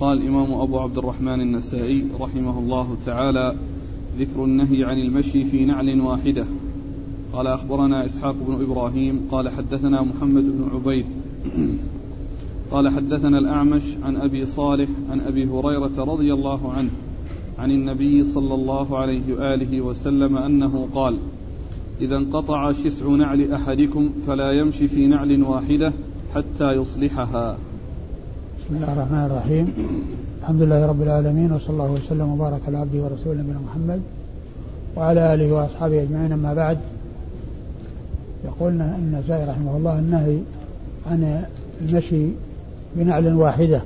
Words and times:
قال 0.00 0.18
الإمام 0.18 0.52
أبو 0.52 0.78
عبد 0.78 0.98
الرحمن 0.98 1.40
النسائي 1.40 2.04
رحمه 2.20 2.58
الله 2.58 2.96
تعالى 3.06 3.54
ذكر 4.18 4.44
النهي 4.44 4.84
عن 4.84 4.98
المشي 4.98 5.44
في 5.44 5.64
نعل 5.64 6.00
واحدة. 6.00 6.44
قال 7.32 7.46
أخبرنا 7.46 8.06
إسحاق 8.06 8.34
بن 8.48 8.64
إبراهيم 8.64 9.20
قال 9.30 9.48
حدثنا 9.48 10.02
محمد 10.02 10.42
بن 10.42 10.70
عبيد. 10.74 11.06
قال 12.70 12.88
حدثنا 12.88 13.38
الأعمش 13.38 13.82
عن 14.02 14.16
أبي 14.16 14.46
صالح 14.46 14.88
عن 15.10 15.20
أبي 15.20 15.44
هريرة 15.44 16.04
رضي 16.04 16.34
الله 16.34 16.72
عنه 16.72 16.90
عن 17.58 17.70
النبي 17.70 18.24
صلى 18.24 18.54
الله 18.54 18.98
عليه 18.98 19.34
وآله 19.34 19.80
وسلم 19.80 20.38
أنه 20.38 20.88
قال 20.94 21.16
إذا 22.00 22.16
انقطع 22.16 22.72
شسع 22.72 23.06
نعل 23.06 23.52
أحدكم 23.52 24.10
فلا 24.26 24.52
يمشي 24.52 24.88
في 24.88 25.06
نعل 25.06 25.42
واحدة 25.42 25.92
حتى 26.34 26.72
يصلحها. 26.72 27.58
بسم 28.70 28.82
الله 28.82 28.92
الرحمن 28.92 29.24
الرحيم. 29.30 29.66
الحمد 30.40 30.62
لله 30.62 30.86
رب 30.86 31.02
العالمين 31.02 31.52
وصلى 31.52 31.70
الله 31.70 31.90
وسلم 31.90 32.32
وبارك 32.32 32.60
على 32.66 32.78
عبده 32.78 32.98
ورسوله 33.02 33.40
نبينا 33.40 33.58
محمد 33.58 34.00
وعلى 34.96 35.34
آله 35.34 35.52
وأصحابه 35.52 36.02
أجمعين. 36.02 36.32
أما 36.32 36.54
بعد 36.54 36.78
يقول 38.44 38.80
النسائي 38.82 39.44
رحمه 39.44 39.76
الله 39.76 39.98
النهي 39.98 40.38
عن 41.06 41.44
المشي 41.80 42.26
بنعل 42.96 43.34
واحدة. 43.34 43.82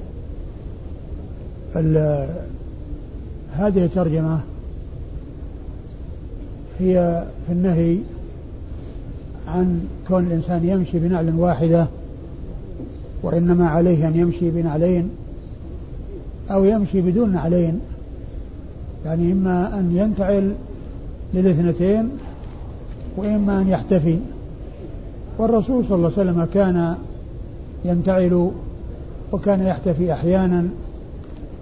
هذه 3.53 3.85
الترجمة 3.85 4.41
هي 6.79 7.25
في 7.47 7.53
النهي 7.53 7.99
عن 9.49 9.81
كون 10.09 10.27
الإنسان 10.27 10.69
يمشي 10.69 10.99
بنعل 10.99 11.35
واحدة 11.35 11.87
وإنما 13.25 13.69
عليه 13.69 14.09
أن 14.09 14.17
يمشي 14.17 14.51
بنعلين 14.51 15.11
أو 16.51 16.65
يمشي 16.65 17.01
بدون 17.01 17.33
نعلين 17.33 17.81
يعني 19.05 19.33
إما 19.33 19.79
أن 19.79 19.97
ينتعل 19.97 20.55
للاثنتين 21.35 22.09
وإما 23.17 23.61
أن 23.61 23.69
يحتفي. 23.69 24.19
والرسول 25.39 25.85
صلى 25.85 25.97
الله 25.97 26.13
عليه 26.19 26.31
وسلم 26.31 26.45
كان 26.45 26.95
ينتعل 27.85 28.51
وكان 29.33 29.63
يحتفي 29.63 30.13
أحيانا. 30.13 30.65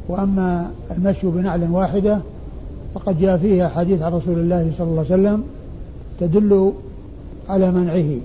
وأما 0.08 0.70
المشي 0.90 1.26
بنعل 1.26 1.70
واحدة 1.70 2.18
فقد 2.94 3.20
جاء 3.20 3.36
فيها 3.36 3.68
حديث 3.68 4.02
عن 4.02 4.12
رسول 4.12 4.38
الله 4.38 4.72
صلى 4.78 4.86
الله 4.86 5.04
عليه 5.10 5.22
وسلم 5.22 5.42
تدل 6.20 6.72
على 7.48 7.70
منعه. 7.70 8.16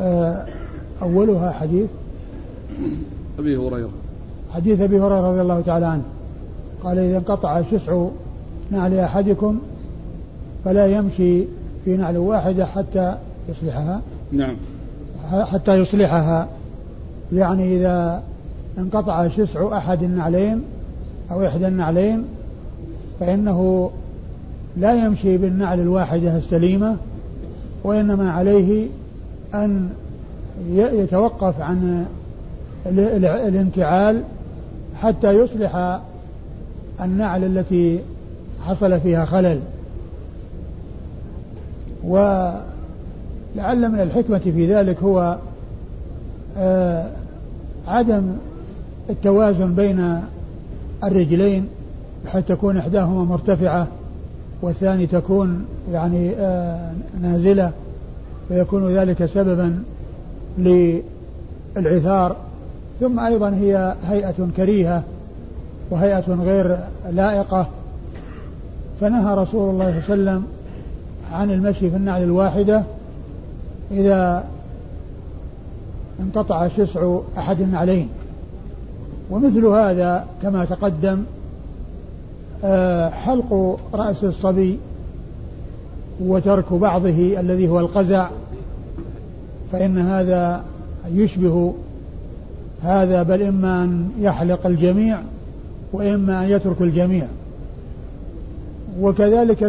آه، 0.00 0.46
أولها 1.02 1.50
حديث 1.50 1.88
أبي 3.38 3.56
هريرة. 3.56 3.90
حديث 4.54 4.80
أبي 4.80 5.00
هريرة 5.00 5.30
رضي 5.30 5.40
الله 5.40 5.60
تعالى 5.60 5.86
عنه. 5.86 6.02
قال 6.84 6.98
إذا 6.98 7.18
انقطع 7.18 7.62
شسع 7.62 8.06
نعل 8.70 8.94
أحدكم 8.94 9.58
فلا 10.64 10.86
يمشي 10.86 11.44
في 11.84 11.96
نعل 11.96 12.16
واحدة 12.16 12.66
حتى 12.66 13.16
يصلحها. 13.48 14.00
نعم. 14.32 14.56
حتى 15.30 15.78
يصلحها. 15.78 16.48
يعني 17.32 17.76
إذا 17.76 18.22
انقطع 18.78 19.28
شسع 19.28 19.76
أحد 19.76 20.02
النعلين 20.02 20.62
أو 21.30 21.46
إحدى 21.46 21.68
النعلين 21.68 22.24
فإنه 23.20 23.90
لا 24.76 25.06
يمشي 25.06 25.38
بالنعل 25.38 25.80
الواحدة 25.80 26.36
السليمة 26.36 26.96
وإنما 27.84 28.32
عليه 28.32 28.88
أن 29.54 29.88
يتوقف 30.70 31.60
عن 31.60 32.06
الانتعال 32.86 34.22
حتى 34.96 35.32
يصلح 35.32 36.00
النعل 37.00 37.44
التي 37.44 38.00
حصل 38.66 39.00
فيها 39.00 39.24
خلل. 39.24 39.60
ولعل 42.04 42.62
من 43.92 44.00
الحكمة 44.00 44.38
في 44.38 44.74
ذلك 44.74 45.02
هو 45.02 45.38
آه، 46.58 47.06
عدم 47.88 48.22
التوازن 49.10 49.74
بين 49.74 50.20
الرجلين 51.04 51.68
حتى 52.26 52.42
تكون 52.42 52.76
إحداهما 52.76 53.24
مرتفعة 53.24 53.86
والثاني 54.62 55.06
تكون 55.06 55.66
يعني 55.92 56.30
آه، 56.30 56.92
نازلة 57.22 57.72
فيكون 58.48 58.96
ذلك 58.96 59.26
سببا 59.26 59.82
للعثار. 60.58 62.36
ثم 63.02 63.20
أيضا 63.20 63.50
هي 63.50 63.94
هيئة 64.08 64.48
كريهة 64.56 65.02
وهيئة 65.90 66.34
غير 66.34 66.78
لائقة. 67.10 67.66
فنهى 69.00 69.34
رسول 69.34 69.70
الله 69.70 70.00
صلى 70.06 70.14
الله 70.14 70.30
عليه 70.30 70.40
وسلم 70.40 70.44
عن 71.32 71.50
المشي 71.50 71.90
في 71.90 71.96
النعل 71.96 72.22
الواحدة. 72.22 72.82
إذا 73.90 74.44
انقطع 76.20 76.68
شسع 76.68 77.18
أحد 77.38 77.60
النعلين. 77.60 78.08
ومثل 79.30 79.66
هذا 79.66 80.26
كما 80.42 80.64
تقدم 80.64 81.24
آه، 82.64 83.08
حلق 83.08 83.80
رأس 83.94 84.24
الصبي 84.24 84.78
وترك 86.20 86.72
بعضه 86.72 87.40
الذي 87.40 87.68
هو 87.68 87.80
القزع 87.80 88.28
فإن 89.72 89.98
هذا 89.98 90.64
يشبه 91.14 91.74
هذا 92.82 93.22
بل 93.22 93.42
إما 93.42 93.84
أن 93.84 94.10
يحلق 94.20 94.66
الجميع 94.66 95.18
وإما 95.92 96.42
أن 96.42 96.48
يترك 96.50 96.82
الجميع. 96.82 97.26
وكذلك 99.00 99.62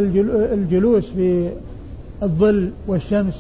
الجلوس 0.54 1.06
في 1.06 1.50
الظل 2.24 2.70
والشمس 2.88 3.34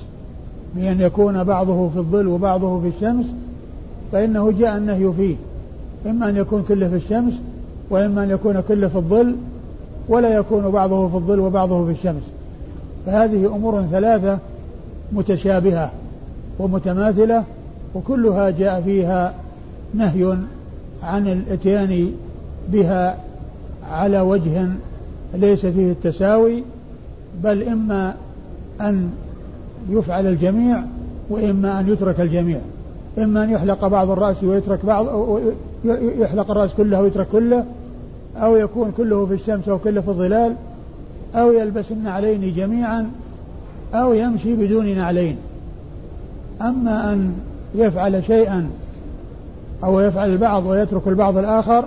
بأن 0.75 1.01
يكون 1.01 1.43
بعضه 1.43 1.89
في 1.89 1.97
الظل 1.97 2.27
وبعضه 2.27 2.81
في 2.81 2.87
الشمس 2.87 3.25
فإنه 4.11 4.51
جاء 4.51 4.77
النهي 4.77 5.13
فيه. 5.17 5.35
إما 6.05 6.29
أن 6.29 6.37
يكون 6.37 6.63
كله 6.67 6.89
في 6.89 6.95
الشمس 6.95 7.33
وإما 7.89 8.23
أن 8.23 8.29
يكون 8.29 8.61
كله 8.61 8.87
في 8.87 8.95
الظل 8.95 9.35
ولا 10.09 10.35
يكون 10.35 10.69
بعضه 10.69 11.07
في 11.07 11.15
الظل 11.15 11.39
وبعضه 11.39 11.85
في 11.85 11.91
الشمس. 11.91 12.23
فهذه 13.05 13.55
أمور 13.55 13.85
ثلاثة 13.91 14.39
متشابهة 15.11 15.91
ومتماثلة 16.59 17.43
وكلها 17.95 18.49
جاء 18.49 18.81
فيها 18.81 19.33
نهي 19.93 20.37
عن 21.03 21.27
الاتيان 21.27 22.11
بها 22.71 23.17
على 23.91 24.21
وجه 24.21 24.67
ليس 25.33 25.65
فيه 25.65 25.91
التساوي 25.91 26.63
بل 27.43 27.63
إما 27.63 28.15
أن 28.81 29.09
يفعل 29.89 30.27
الجميع 30.27 30.83
وإما 31.29 31.79
أن 31.79 31.89
يترك 31.89 32.19
الجميع. 32.21 32.59
إما 33.17 33.43
أن 33.43 33.49
يحلق 33.49 33.87
بعض 33.87 34.09
الرأس 34.09 34.43
ويترك 34.43 34.85
بعض 34.85 35.07
يحلق 36.19 36.51
الرأس 36.51 36.73
كله 36.73 37.01
ويترك 37.01 37.27
كله 37.31 37.65
أو 38.37 38.55
يكون 38.55 38.91
كله 38.97 39.25
في 39.25 39.33
الشمس 39.33 39.69
أو 39.69 39.79
كله 39.79 40.01
في 40.01 40.07
الظلال 40.07 40.55
أو 41.35 41.51
يلبس 41.51 41.91
النعلين 41.91 42.53
جميعا 42.55 43.11
أو 43.93 44.13
يمشي 44.13 44.55
بدون 44.55 44.95
نعلين. 44.95 45.37
أما 46.61 47.13
أن 47.13 47.33
يفعل 47.75 48.23
شيئا 48.23 48.69
أو 49.83 49.99
يفعل 49.99 50.29
البعض 50.29 50.65
ويترك 50.65 51.07
البعض 51.07 51.37
الآخر 51.37 51.85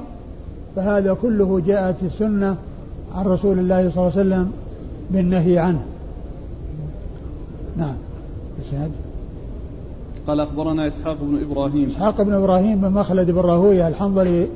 فهذا 0.76 1.14
كله 1.14 1.60
جاءت 1.66 1.96
السنة 2.02 2.56
عن 3.14 3.24
رسول 3.24 3.58
الله 3.58 3.90
صلى 3.90 4.02
الله 4.02 4.12
عليه 4.16 4.20
وسلم 4.20 4.52
بالنهي 5.10 5.58
عنه. 5.58 5.82
نعم. 7.76 7.94
قال 10.26 10.40
أخبرنا 10.40 10.86
إسحاق 10.86 11.16
بن 11.22 11.40
إبراهيم. 11.50 11.88
إسحاق 11.90 12.22
بن 12.22 12.32
إبراهيم 12.32 12.80
بن 12.80 12.90
مخلد 12.90 13.30
بن 13.30 13.40
راهوية 13.40 13.88
الحنظلي 13.88 14.46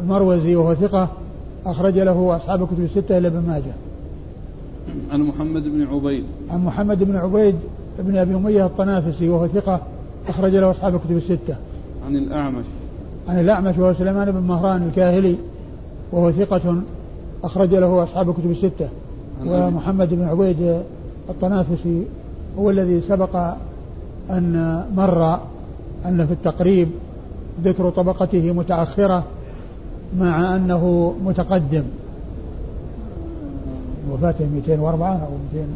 المروزي 0.00 0.56
وهو 0.56 0.74
ثقة 0.74 1.08
أخرج 1.66 1.98
له 1.98 2.36
أصحاب 2.36 2.62
الكتب 2.62 2.80
الستة 2.80 3.18
إلا 3.18 3.28
ابن 3.28 3.42
ماجه. 3.48 3.72
عن 5.10 5.20
محمد 5.20 5.62
بن 5.62 5.86
عبيد. 5.86 6.24
عن 6.50 6.64
محمد 6.64 7.04
بن 7.04 7.16
عبيد 7.16 7.54
بن 7.98 8.16
أبي 8.16 8.34
أمية 8.34 8.66
الطنافسي 8.66 9.28
وهو 9.28 9.46
ثقة 9.46 9.80
أخرج 10.28 10.54
له 10.54 10.70
أصحاب 10.70 10.94
الكتب 10.94 11.16
الستة. 11.16 11.56
عن 12.06 12.16
الأعمش. 12.16 12.64
عن 13.28 13.40
الأعمش 13.40 13.78
وهو 13.78 13.94
سليمان 13.94 14.30
بن 14.30 14.40
مهران 14.40 14.82
الكاهلي 14.82 15.36
وهو 16.12 16.30
ثقة 16.30 16.82
أخرج 17.44 17.74
له 17.74 18.02
أصحاب 18.02 18.30
الكتب 18.30 18.50
الستة. 18.50 18.88
ومحمد 19.46 20.14
بن 20.14 20.24
عبيد 20.24 20.80
الطنافسي 21.28 22.02
هو 22.58 22.70
الذي 22.70 23.00
سبق 23.00 23.36
أن 24.30 24.84
مر 24.96 25.34
أن 26.06 26.26
في 26.26 26.32
التقريب 26.32 26.88
ذكر 27.64 27.90
طبقته 27.90 28.52
متأخرة 28.52 29.24
مع 30.18 30.56
أنه 30.56 31.14
متقدم. 31.24 31.82
وفاته 34.10 34.46
204 34.54 35.12
أو 35.12 35.30
200 35.54 35.68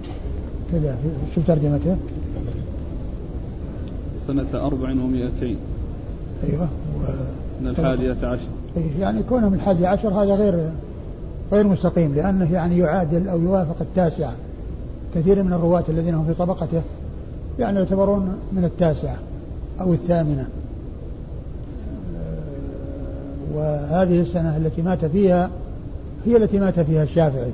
كذا 0.73 0.97
شوف 1.35 1.47
ترجمته. 1.47 1.97
سنة 4.27 4.67
أربع 4.67 4.91
ومائتين 4.91 5.57
أيوة. 6.49 6.69
من 7.61 7.69
الحادية 7.69 8.17
عشر. 8.23 8.49
إيه، 8.77 9.01
يعني 9.01 9.23
كونه 9.23 9.49
من 9.49 9.55
الحادي 9.55 9.87
عشر 9.87 10.09
هذا 10.09 10.35
غير 10.35 10.69
غير 11.53 11.67
مستقيم 11.67 12.15
لأنه 12.15 12.53
يعني 12.53 12.79
يعادل 12.79 13.29
أو 13.29 13.41
يوافق 13.41 13.77
التاسعة 13.81 14.33
كثير 15.15 15.43
من 15.43 15.53
الرواة 15.53 15.85
الذين 15.89 16.15
هم 16.15 16.25
في 16.25 16.35
طبقته 16.35 16.83
يعني 17.59 17.79
يعتبرون 17.79 18.37
من 18.53 18.65
التاسعة 18.65 19.17
أو 19.81 19.93
الثامنة. 19.93 20.47
وهذه 23.55 24.21
السنة 24.21 24.57
التي 24.57 24.83
مات 24.83 25.05
فيها 25.05 25.51
هي 26.27 26.37
التي 26.37 26.59
مات 26.59 26.81
فيها 26.81 27.03
الشافعي. 27.03 27.53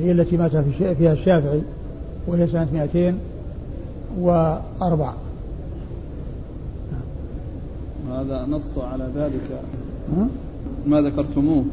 هي 0.00 0.12
التي 0.12 0.36
مات 0.36 0.56
فيها 0.98 1.12
الشافعي 1.12 1.62
وهي 2.26 2.46
سنة 2.46 2.66
204 2.72 5.14
هذا 8.10 8.46
نص 8.50 8.78
على 8.78 9.08
ذلك؟ 9.16 9.62
ما 10.86 11.00
ذكرتموه. 11.00 11.64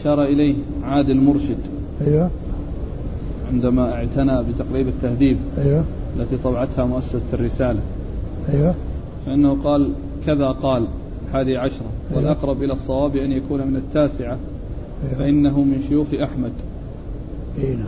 أشار 0.00 0.24
إليه 0.24 0.54
عادل 0.84 1.16
مرشد. 1.16 1.58
أيوه. 2.06 2.30
عندما 3.52 3.92
اعتنى 3.92 4.42
بتقريب 4.42 4.88
التهذيب 4.88 5.36
أيوه. 5.58 5.84
التي 6.16 6.36
طبعتها 6.36 6.84
مؤسسة 6.84 7.22
الرسالة. 7.32 7.80
أيوه. 8.52 8.74
فإنه 9.26 9.62
قال 9.64 9.92
كذا 10.26 10.46
قال 10.48 10.86
الحادي 11.28 11.56
عشرة. 11.56 11.86
أيوه. 12.10 12.16
والأقرب 12.16 12.62
إلى 12.62 12.72
الصواب 12.72 13.16
أن 13.16 13.32
يكون 13.32 13.66
من 13.66 13.76
التاسعة. 13.76 14.36
أيوه. 15.04 15.18
فإنه 15.18 15.60
من 15.60 15.84
شيوخ 15.88 16.06
أحمد. 16.14 16.52
أي 17.58 17.74
نعم. 17.74 17.84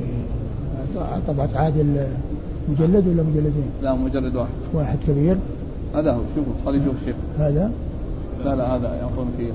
إيه. 0.00 1.20
طبعت 1.28 1.54
عادل 1.54 2.06
مجلد 2.70 3.08
ولا 3.08 3.22
مجلدين؟ 3.22 3.70
لا 3.82 3.94
مجلد 3.94 4.36
واحد. 4.36 4.50
واحد 4.74 4.98
كبير. 5.08 5.36
هذا 5.94 6.12
هو 6.12 6.20
شوفوا 6.34 6.52
خلي 6.64 6.78
يشوف 6.78 6.94
الشيخ. 7.00 7.16
هذا؟ 7.38 7.72
لا 8.44 8.56
لا 8.56 8.76
هذا 8.76 8.94
يعطونك 8.94 9.32
اياه 9.40 9.52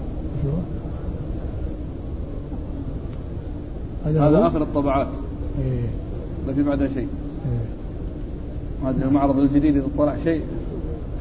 هذا, 4.05 4.29
هذا 4.29 4.47
آخر 4.47 4.61
الطبعات. 4.61 5.07
إيه. 5.59 5.87
لا 6.47 6.53
في 6.53 6.63
بعدها 6.63 6.87
شيء. 6.87 7.07
إيه. 7.45 8.89
هذا 8.89 9.05
المعرض 9.05 9.39
الجديد 9.39 9.75
إذا 9.75 9.85
طلع 9.97 10.15
شيء. 10.23 10.41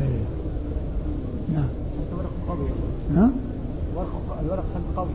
إيه. 0.01 0.25
نعم. 1.55 1.69
الورق 2.13 2.31
قوي 2.49 2.69
ها؟ 3.17 3.31
الورق 4.43 4.65
قوي. 4.97 5.09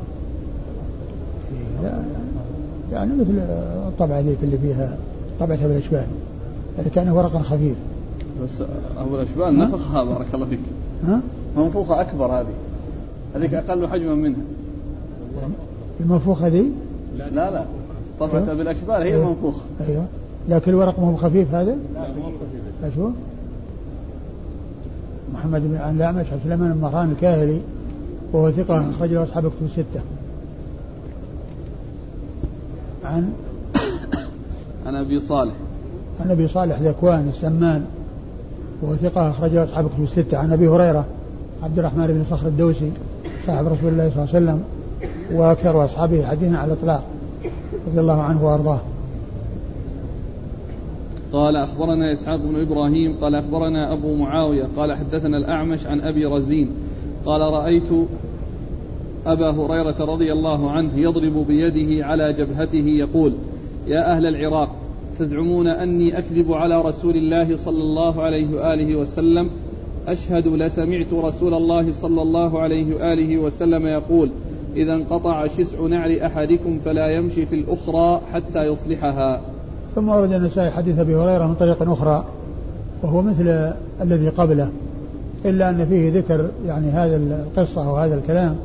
إيه 1.52 1.84
لا. 1.84 2.04
يعني 2.92 3.12
مثل 3.14 3.40
الطبعة 3.88 4.20
ذيك 4.20 4.38
اللي 4.44 4.58
فيها 4.58 4.98
طبعة 5.40 5.68
بالاشبال 5.68 6.06
يعني 6.78 6.90
كان 6.90 7.10
ورقا 7.10 7.40
خفيف. 7.40 7.78
بس 8.44 8.64
أبو 8.98 9.16
الأشبال 9.16 9.58
نفخها 9.58 10.04
بارك 10.04 10.28
الله 10.34 10.46
فيك. 10.46 10.60
ها؟ 11.04 11.22
منفوخة 11.58 12.02
أكبر 12.02 12.26
هذه. 12.26 12.54
هذيك 13.36 13.54
أقل 13.54 13.88
حجما 13.88 14.16
منها. 14.16 14.42
المنفوخة 16.00 16.48
ذي؟ 16.48 16.72
لا 17.18 17.30
لا 17.30 17.66
طبعة 18.20 18.44
أيوه؟ 18.44 18.54
بالأشبال 18.54 18.96
هي 18.96 19.04
أيوه؟ 19.04 19.24
المنفوخة. 19.24 19.62
أيوه. 19.88 20.06
لكن 20.50 20.72
الورق 20.72 21.00
مو 21.00 21.16
خفيف 21.16 21.54
هذا؟ 21.54 21.78
لا 21.94 22.08
مو 22.14 22.24
خفيف. 22.24 22.94
أشوف. 22.94 23.12
محمد 25.34 25.62
بن 25.62 25.76
عن 25.76 25.96
الأعمش 25.96 26.26
عن 26.32 26.40
سليمان 26.44 26.74
بن 26.74 26.82
مهران 26.82 27.12
الكاهلي 27.12 27.60
وهو 28.34 28.52
ثقة 28.52 28.90
أخرج 28.90 29.14
له 29.14 29.24
أصحاب 29.24 29.44
كتب 29.44 29.66
الستة. 29.66 30.02
عن 33.04 33.30
عن 34.86 34.96
أبي 34.96 35.20
صالح. 35.20 35.54
عن 36.20 36.32
أبي 36.32 36.48
صالح 36.48 36.80
ذكوان 36.80 37.30
السمان 37.30 37.86
وهو 38.82 38.96
ثقة 38.96 39.30
أخرجه 39.30 39.64
أصحاب 39.64 39.90
كتب 39.90 40.04
الستة. 40.04 40.38
عن 40.38 40.54
أبي 40.54 40.68
هريرة 40.68 41.06
عبد 41.64 41.80
الرحمن 41.80 42.08
بن 42.08 42.24
صخر 42.30 42.48
الدوسي 42.48 42.92
صاحب 43.48 43.66
رسول 43.66 43.90
الله 43.90 44.10
صلى 44.10 44.24
الله 44.24 44.36
عليه 44.36 44.46
وسلم 44.46 44.64
وأكثر 45.32 45.86
أصحابه 45.86 46.26
حديثا 46.26 46.56
على 46.56 46.74
الإطلاق 46.74 47.04
رضي 47.88 48.00
الله 48.00 48.22
عنه 48.22 48.46
وأرضاه. 48.46 48.80
قال 51.34 51.56
أخبرنا 51.56 52.14
إسحاق 52.14 52.36
بن 52.36 52.62
إبراهيم 52.62 53.16
قال 53.22 53.36
أخبرنا 53.36 53.94
أبو 53.94 54.16
معاوية 54.16 54.68
قال 54.78 54.94
حدثنا 54.94 55.38
الأعمش 55.38 55.88
عن 55.88 56.02
أبي 56.02 56.26
رزين 56.26 56.70
قال 57.26 57.42
رأيت 57.42 57.90
أبا 59.26 59.52
هريرة 59.52 59.96
رضي 60.00 60.34
الله 60.34 60.72
عنه 60.72 60.90
يضرب 60.96 61.48
بيده 61.48 62.06
على 62.06 62.34
جبهته 62.34 62.86
يقول 62.88 63.34
يا 63.88 64.12
أهل 64.12 64.26
العراق 64.26 64.76
تزعمون 65.20 65.68
أني 65.68 66.18
أكذب 66.18 66.54
على 66.54 66.82
رسول 66.82 67.16
الله 67.16 67.58
صلى 67.58 67.82
الله 67.82 68.22
عليه 68.22 68.56
وآله 68.56 68.96
وسلم؟ 68.96 69.50
أشهد 70.08 70.48
لسمعت 70.48 71.14
رسول 71.14 71.54
الله 71.54 71.94
صلى 71.94 72.22
الله 72.22 72.60
عليه 72.60 72.96
وآله 72.96 73.38
وسلم 73.38 73.88
يقول 73.88 74.30
إذا 74.76 74.94
انقطع 74.94 75.48
شسع 75.48 75.88
نعل 75.88 76.20
أحدكم 76.20 76.80
فلا 76.86 77.08
يمشي 77.08 77.46
في 77.46 77.56
الأخرى 77.56 78.22
حتى 78.34 78.60
يصلحها. 78.60 79.42
ثم 79.96 80.10
ورد 80.10 80.32
النسائي 80.32 80.72
حديث 80.72 81.00
أبي 81.00 81.16
هريرة 81.16 81.48
من 81.48 81.56
طريق 81.56 81.92
أخرى 81.92 82.26
وهو 83.04 83.22
مثل 83.22 83.74
الذي 84.02 84.30
قبله 84.30 84.72
إلا 85.46 85.70
أن 85.70 85.86
فيه 85.86 86.20
ذكر 86.20 86.50
يعني 86.68 86.90
هذا 86.90 87.16
القصة 87.16 87.92
وهذا 87.92 88.16
الكلام 88.16 88.56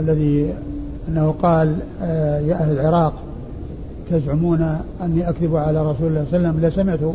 الذي 0.00 0.54
أنه 1.08 1.34
قال 1.42 1.76
آه، 2.02 2.38
يا 2.38 2.54
أهل 2.54 2.72
العراق 2.72 3.12
تزعمون 4.10 4.78
أني 5.02 5.28
أكذب 5.28 5.56
على 5.56 5.82
رسول 5.82 6.06
الله 6.06 6.24
صلى 6.30 6.36
الله 6.36 6.48
عليه 6.48 6.58
وسلم؟ 6.58 6.66
لسمعت 6.66 6.98
رسول 6.98 7.14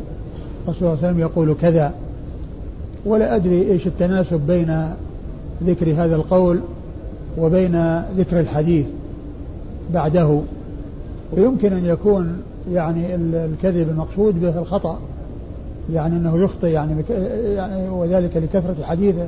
الله 0.68 0.74
صلى 0.74 0.82
الله 0.82 0.98
عليه 0.98 1.08
وسلم 1.08 1.20
يقول 1.20 1.56
كذا. 1.62 1.94
ولا 3.06 3.36
أدري 3.36 3.72
إيش 3.72 3.88
التناسب 3.88 4.42
بين 4.48 4.90
ذكر 5.64 5.94
هذا 5.94 6.16
القول 6.16 6.60
وبين 7.38 8.02
ذكر 8.18 8.40
الحديث 8.40 8.86
بعده. 9.94 10.40
ويمكن 11.34 11.74
أن 11.74 11.86
يكون 11.86 12.38
يعني 12.72 13.16
الكذب 13.16 13.90
المقصود 13.90 14.42
به 14.42 14.60
الخطأ 14.60 15.00
يعني 15.94 16.16
أنه 16.16 16.44
يخطئ 16.44 16.68
يعني, 16.68 17.04
يعني 17.56 17.90
وذلك 17.90 18.38
لكثرة 18.38 18.76
حديثه 18.84 19.28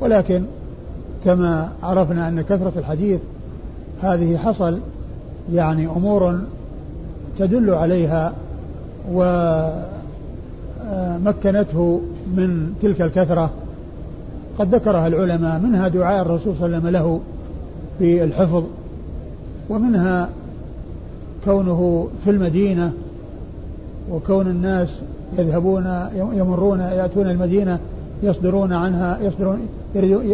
ولكن 0.00 0.42
كما 1.24 1.68
عرفنا 1.82 2.28
أن 2.28 2.42
كثرة 2.42 2.72
الحديث 2.76 3.20
هذه 4.02 4.36
حصل 4.36 4.78
يعني 5.52 5.86
أمور 5.86 6.38
تدل 7.38 7.70
عليها 7.70 8.32
ومكنته 11.22 12.00
من 12.36 12.74
تلك 12.82 13.02
الكثرة. 13.02 13.50
قد 14.58 14.74
ذكرها 14.74 15.06
العلماء 15.06 15.60
منها 15.60 15.88
دعاء 15.88 16.22
الرسول 16.22 16.54
صلى 16.58 16.66
الله 16.66 16.76
عليه 16.76 16.76
وسلم 16.76 16.88
له 16.88 17.20
في 17.98 18.24
الحفظ 18.24 18.64
ومنها 19.70 20.28
كونه 21.44 22.08
في 22.24 22.30
المدينة 22.30 22.92
وكون 24.10 24.46
الناس 24.46 24.88
يذهبون 25.38 26.08
يمرون 26.14 26.80
يأتون 26.80 27.30
المدينة 27.30 27.78
يصدرون 28.22 28.72
عنها 28.72 29.18
يصدرون 29.22 29.58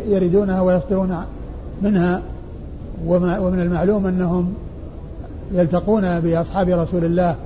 يريدونها 0.09 0.61
ويصدرون 0.61 1.17
منها. 1.83 2.23
ومن 3.07 3.61
المعلوم 3.61 4.07
أنهم 4.07 4.53
يلتقون 5.53 6.21
بأصحاب 6.21 6.69
رسول 6.69 7.05
الله 7.05 7.37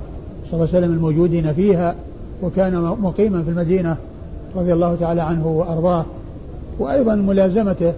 صلى 0.45 0.53
الله 0.53 0.67
عليه 0.73 0.77
وسلم 0.77 0.93
الموجودين 0.93 1.53
فيها 1.53 1.95
وكان 2.43 2.81
مقيما 2.81 3.43
في 3.43 3.49
المدينة 3.49 3.97
رضي 4.55 4.73
الله 4.73 4.95
تعالى 4.95 5.21
عنه 5.21 5.47
وأرضاه. 5.47 6.05
وأيضا 6.79 7.15
ملازمته 7.15 7.93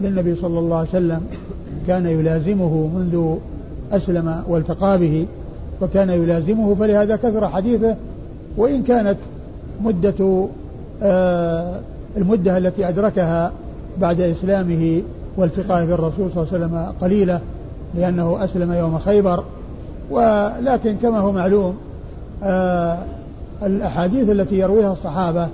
للنبي 0.00 0.34
صلى 0.34 0.58
الله 0.58 0.76
عليه 0.76 0.88
وسلم 0.88 1.20
كان 1.86 2.06
يلازمه 2.06 2.90
منذ 2.94 3.36
أسلم 3.92 4.42
والتقى 4.48 4.98
به 4.98 5.26
وكان 5.82 6.10
يلازمه 6.10 6.74
فلهذا 6.74 7.16
كثر 7.16 7.48
حديثه. 7.48 7.96
وإن 8.56 8.82
كانت 8.82 9.18
مدة 9.84 10.46
آه 11.02 11.80
المدة 12.16 12.58
التي 12.58 12.88
أدركها 12.88 13.52
بعد 14.00 14.20
إسلامه 14.20 15.02
والتقائه 15.36 15.84
بالرسول 15.84 16.30
صلى 16.34 16.42
الله 16.42 16.52
عليه 16.52 16.64
وسلم 16.64 16.92
قليلة 17.00 17.40
لأنه 17.96 18.44
أسلم 18.44 18.72
يوم 18.72 18.98
خيبر 18.98 19.44
ولكن 20.10 20.96
كما 21.02 21.18
هو 21.18 21.32
معلوم 21.32 21.76
آه 22.42 22.98
الأحاديث 23.62 24.30
التي 24.30 24.58
يرويها 24.58 24.92
الصحابة 24.92 25.48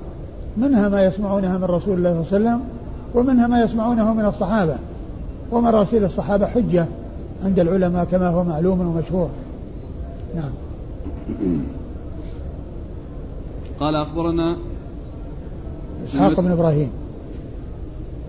منها 0.56 0.88
ما 0.88 1.04
يسمعونها 1.04 1.58
من 1.58 1.64
رسول 1.64 1.98
الله 1.98 2.24
صلى 2.24 2.36
الله 2.36 2.50
عليه 2.50 2.60
وسلم 2.60 2.60
ومنها 3.14 3.46
ما 3.46 3.62
يسمعونه 3.62 4.14
من 4.14 4.24
الصحابة. 4.24 4.74
ومراسيل 5.52 6.04
الصحابة 6.04 6.46
حجة 6.46 6.86
عند 7.44 7.58
العلماء 7.58 8.04
كما 8.04 8.28
هو 8.28 8.44
معلوم 8.44 8.80
ومشهور. 8.80 9.30
نعم. 10.36 10.50
قال 13.80 13.96
أخبرنا 13.96 14.56
إسحاق 16.08 16.40
بن 16.40 16.50
إبراهيم. 16.50 16.90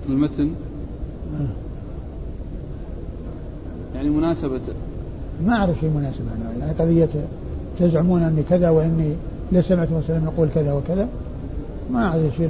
المتن. 0.10 0.50
آه. 1.40 1.63
يعني 4.04 4.16
مناسبة. 4.16 4.62
ما 5.46 5.54
أعرف 5.54 5.80
شيء 5.80 5.90
مناسب 5.90 6.22
يعني 6.60 6.72
قضية 6.72 7.10
تزعمون 7.80 8.24
أني 8.24 8.44
كذا 8.44 8.70
وإني 8.70 9.14
لسمعت 9.52 9.88
وسلم 9.92 10.24
يقول 10.24 10.50
كذا 10.56 10.74
وكذا. 10.74 11.08
ما 11.92 12.08
أعرف 12.08 12.36
شيء 12.38 12.50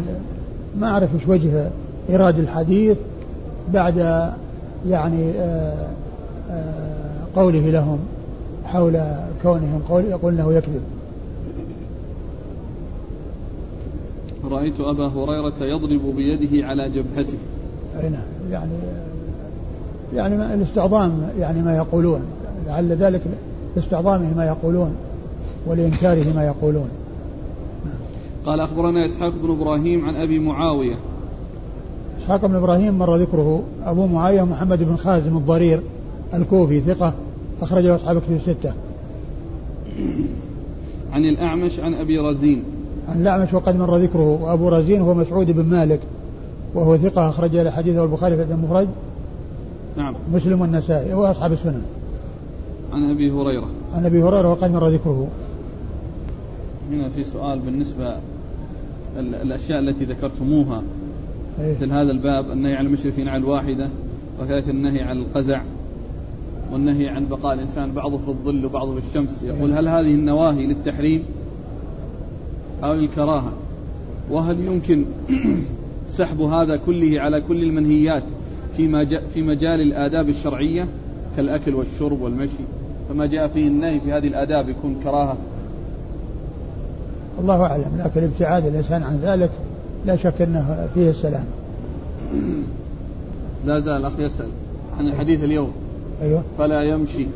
ما 0.79 0.87
أعرف 0.87 1.15
إيش 1.15 1.27
وجه 1.27 1.69
إيراد 2.09 2.39
الحديث 2.39 2.97
بعد 3.73 3.97
يعني 4.89 5.31
آه، 5.31 5.87
آه، 6.51 7.25
قوله 7.35 7.69
لهم 7.69 7.99
حول 8.65 8.99
كونهم 9.43 9.81
قول 9.89 10.03
يقول 10.03 10.33
إنه 10.33 10.53
يكذب. 10.53 10.81
رأيت 14.51 14.79
أبا 14.79 15.07
هريرة 15.07 15.63
يضرب 15.63 16.15
بيده 16.15 16.67
على 16.67 16.89
جبهته. 16.89 17.37
أي 18.01 18.09
نعم. 18.09 18.51
يعني 18.51 18.71
يعني 20.15 20.37
ما 20.37 20.53
الاستعظام 20.53 21.11
يعني 21.39 21.61
ما 21.61 21.75
يقولون. 21.75 22.21
لعل 22.67 22.91
ذلك 22.91 23.21
لاستعظامه 23.75 24.35
ما 24.35 24.45
يقولون 24.45 24.95
ولإنكاره 25.67 26.33
ما 26.35 26.43
يقولون. 26.45 26.87
قال 28.45 28.59
أخبرنا 28.59 29.05
إسحاق 29.05 29.33
بن 29.43 29.51
إبراهيم 29.51 30.05
عن 30.05 30.15
أبي 30.15 30.39
معاوية. 30.39 30.95
إسحاق 32.21 32.45
بن 32.45 32.55
إبراهيم 32.55 32.99
مر 32.99 33.15
ذكره 33.15 33.63
أبو 33.85 34.07
معاوية 34.07 34.43
محمد 34.43 34.83
بن 34.83 34.95
خازم 34.95 35.37
الضرير 35.37 35.81
الكوفي 36.33 36.81
ثقة 36.81 37.13
أخرجه 37.61 37.95
أصحاب 37.95 38.21
كتب 38.21 38.35
الستة. 38.35 38.73
عن 41.11 41.25
الأعمش 41.25 41.79
عن 41.79 41.93
أبي 41.93 42.19
رزين. 42.19 42.63
عن 43.09 43.21
الأعمش 43.21 43.53
وقد 43.53 43.75
مر 43.75 43.97
ذكره 43.97 44.39
وأبو 44.41 44.69
رزين 44.69 45.01
هو 45.01 45.13
مسعود 45.13 45.51
بن 45.51 45.65
مالك 45.65 45.99
وهو 46.75 46.97
ثقة 46.97 47.29
أخرج 47.29 47.55
له 47.55 47.71
حديثه 47.71 48.03
البخاري 48.03 48.35
في 48.35 48.43
المفرد. 48.43 48.87
نعم. 49.97 50.15
مسلم 50.33 50.61
والنسائي 50.61 51.13
هو 51.13 51.25
أصحاب 51.25 51.51
السنن. 51.51 51.81
عن 52.93 53.09
أبي 53.09 53.31
هريرة. 53.31 53.67
عن 53.95 54.05
أبي 54.05 54.23
هريرة 54.23 54.51
وقد 54.51 54.71
مر 54.71 54.89
ذكره. 54.89 55.27
هنا 56.91 57.09
في 57.09 57.23
سؤال 57.23 57.59
بالنسبة 57.59 58.17
الأشياء 59.17 59.79
التي 59.79 60.05
ذكرتموها. 60.05 60.81
إيه؟ 61.59 61.75
مثل 61.75 61.91
هذا 61.91 62.11
الباب 62.11 62.51
النهي 62.51 62.75
عن 62.75 62.85
المشرفين 62.85 63.27
على 63.27 63.43
الواحدة 63.43 63.89
وكذلك 64.41 64.69
النهي 64.69 65.01
عن 65.01 65.17
القزع 65.17 65.61
والنهي 66.71 67.07
عن 67.07 67.27
بقاء 67.27 67.53
الإنسان 67.53 67.91
بعضه 67.91 68.17
في 68.17 68.27
الظل 68.27 68.65
وبعضه 68.65 68.99
في 68.99 69.07
الشمس. 69.07 69.43
يقول 69.43 69.73
هل 69.73 69.87
هذه 69.87 70.13
النواهي 70.13 70.67
للتحريم؟ 70.67 71.23
أو 72.83 72.93
للكراهة 72.93 73.53
وهل 74.29 74.65
يمكن 74.65 75.05
سحب 76.17 76.41
هذا 76.41 76.75
كله 76.75 77.21
على 77.21 77.41
كل 77.41 77.63
المنهيات؟ 77.63 78.23
في 78.77 79.19
في 79.33 79.41
مجال 79.41 79.81
الآداب 79.81 80.29
الشرعية 80.29 80.87
كالأكل 81.37 81.75
والشرب 81.75 82.21
والمشي. 82.21 82.63
فما 83.09 83.25
جاء 83.25 83.47
فيه 83.47 83.67
النهي 83.67 83.99
في 83.99 84.13
هذه 84.13 84.27
الآداب 84.27 84.69
يكون 84.69 84.99
كراهة. 85.03 85.37
الله 87.39 87.61
أعلم. 87.61 88.01
لكن 88.05 88.23
ابتعاد 88.23 88.65
الإنسان 88.65 89.03
عن 89.03 89.17
ذلك 89.17 89.49
لا 90.05 90.15
شك 90.15 90.41
أنه 90.41 90.87
فيه 90.93 91.09
السلام. 91.09 91.45
لا 93.65 93.79
زال 93.79 93.93
الأخ 93.93 94.19
يسأل 94.19 94.49
عن 94.99 95.07
الحديث 95.07 95.43
اليوم. 95.43 95.71
أيوه. 96.21 96.43
فلا 96.57 96.83
يمشي. 96.83 97.27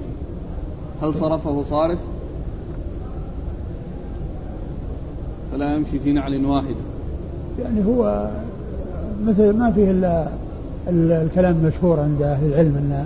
هل 1.01 1.15
صرفه 1.15 1.63
صارف؟ 1.63 1.99
فلا 5.51 5.75
يمشي 5.75 5.99
في 5.99 6.13
نعل 6.13 6.45
واحدة. 6.45 6.75
يعني 7.59 7.85
هو 7.85 8.29
مثل 9.25 9.53
ما 9.53 9.71
فيه 9.71 9.91
إلا 9.91 10.27
الكلام 10.89 11.55
المشهور 11.61 11.99
عند 11.99 12.21
أهل 12.21 12.45
العلم 12.45 12.75
أن 12.75 13.05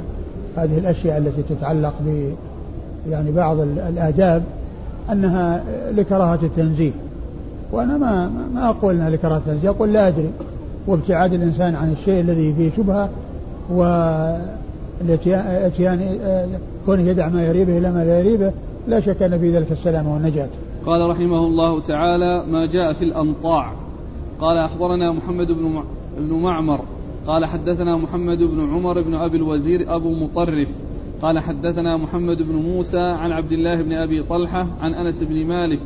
هذه 0.58 0.78
الأشياء 0.78 1.18
التي 1.18 1.44
تتعلق 1.56 1.94
ب 2.06 2.34
يعني 3.10 3.32
بعض 3.32 3.60
الآداب 3.60 4.44
أنها 5.12 5.64
لكراهة 5.92 6.40
التنزيه. 6.44 6.92
وأنا 7.72 7.98
ما 7.98 8.32
ما 8.54 8.70
أقول 8.70 8.96
أنها 8.96 9.10
لكراهة 9.10 9.38
التنزيه 9.38 9.70
أقول 9.70 9.94
لا 9.94 10.08
أدري. 10.08 10.30
وابتعاد 10.88 11.34
الإنسان 11.34 11.76
عن 11.76 11.92
الشيء 11.92 12.22
الذي 12.22 12.54
فيه 12.54 12.72
شبهة 12.78 13.10
والاتيان 13.70 15.40
كونه 16.86 17.02
يدع 17.02 17.30
ما 17.30 17.44
يريبه 17.44 17.78
إلى 17.78 17.92
ما 17.92 18.04
لا 18.04 18.20
يريبه 18.20 18.52
لا 18.88 19.00
شك 19.00 19.22
أن 19.22 19.40
في 19.40 19.58
ذلك 19.58 19.72
السلامة 19.72 20.14
والنجاة. 20.14 20.50
قال 20.86 21.10
رحمه 21.10 21.48
الله 21.48 21.82
تعالى 21.82 22.44
ما 22.52 22.66
جاء 22.66 22.94
في 22.94 23.06
الأنطاع 23.06 23.72
قال 24.40 24.58
أخبرنا 24.58 25.12
محمد 25.12 25.48
بن 25.48 25.84
بن 26.18 26.34
معمر 26.44 26.80
قال 27.28 27.46
حدثنا 27.46 27.98
محمد 27.98 28.38
بن 28.38 28.70
عمر 28.74 29.02
بن 29.02 29.16
أبي 29.16 29.38
الوزير 29.38 29.96
أبو 29.96 30.14
مطرف. 30.14 30.70
قال 31.22 31.40
حدثنا 31.40 31.98
محمد 31.98 32.42
بن 32.42 32.56
موسى 32.56 33.00
عن 33.00 33.32
عبد 33.32 33.52
الله 33.52 33.82
بن 33.82 33.94
أبي 33.94 34.24
طلحة 34.24 34.68
عن 34.82 34.94
أنس 34.94 35.24
بن 35.24 35.46
مالك 35.46 35.80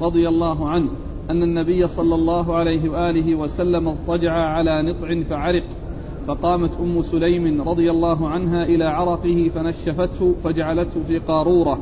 رضي 0.00 0.28
الله 0.28 0.68
عنه 0.68 0.88
أن 1.30 1.42
النبي 1.42 1.88
صلى 1.88 2.14
الله 2.14 2.56
عليه 2.56 2.88
وآله 2.88 3.34
وسلم 3.34 3.88
اضطجع 3.88 4.32
على 4.32 4.82
نطع 4.82 5.20
فعرق 5.20 5.62
فقامت 6.26 6.70
أم 6.80 7.02
سليم 7.02 7.68
رضي 7.68 7.90
الله 7.90 8.28
عنها 8.28 8.64
إلى 8.64 8.84
عرقه 8.84 9.50
فنشفته 9.54 10.34
فجعلته 10.44 11.02
في 11.08 11.18
قارورة. 11.18 11.78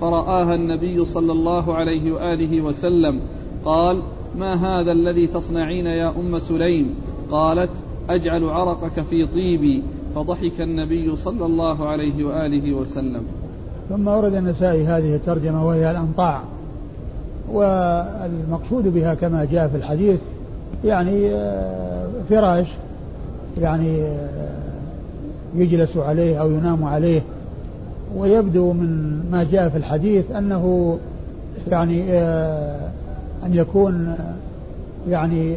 فرآها 0.00 0.54
النبي 0.54 1.04
صلى 1.04 1.32
الله 1.32 1.74
عليه 1.74 2.12
وآله 2.12 2.62
وسلم 2.62 3.20
قال 3.64 4.02
ما 4.38 4.54
هذا 4.54 4.92
الذي 4.92 5.26
تصنعين 5.26 5.86
يا 5.86 6.08
أم 6.20 6.38
سليم؟ 6.38 6.94
قالت 7.30 7.70
أجعل 8.10 8.44
عرقك 8.44 9.02
في 9.02 9.26
طيبي 9.26 9.82
فضحك 10.14 10.60
النبي 10.60 11.16
صلى 11.16 11.46
الله 11.46 11.88
عليه 11.88 12.24
وآله 12.24 12.74
وسلم. 12.74 13.22
ثم 13.88 14.08
ورد 14.08 14.34
النسائي 14.34 14.86
هذه 14.86 15.14
الترجمة 15.14 15.66
وهي 15.66 15.90
الأنطاع. 15.90 16.40
والمقصود 17.52 18.94
بها 18.94 19.14
كما 19.14 19.44
جاء 19.44 19.68
في 19.68 19.76
الحديث 19.76 20.18
يعني 20.84 21.30
آه، 21.30 22.08
فراش 22.30 22.66
يعني 23.60 24.02
آه، 24.02 24.48
يجلس 25.56 25.96
عليه 25.96 26.40
أو 26.40 26.50
ينام 26.50 26.84
عليه. 26.84 27.22
ويبدو 28.16 28.72
من 28.72 29.22
ما 29.32 29.46
جاء 29.52 29.68
في 29.68 29.76
الحديث 29.76 30.30
أنه 30.30 30.98
يعني 31.68 32.04
آه، 32.12 32.90
أن 33.46 33.54
يكون 33.54 34.14
يعني 35.08 35.56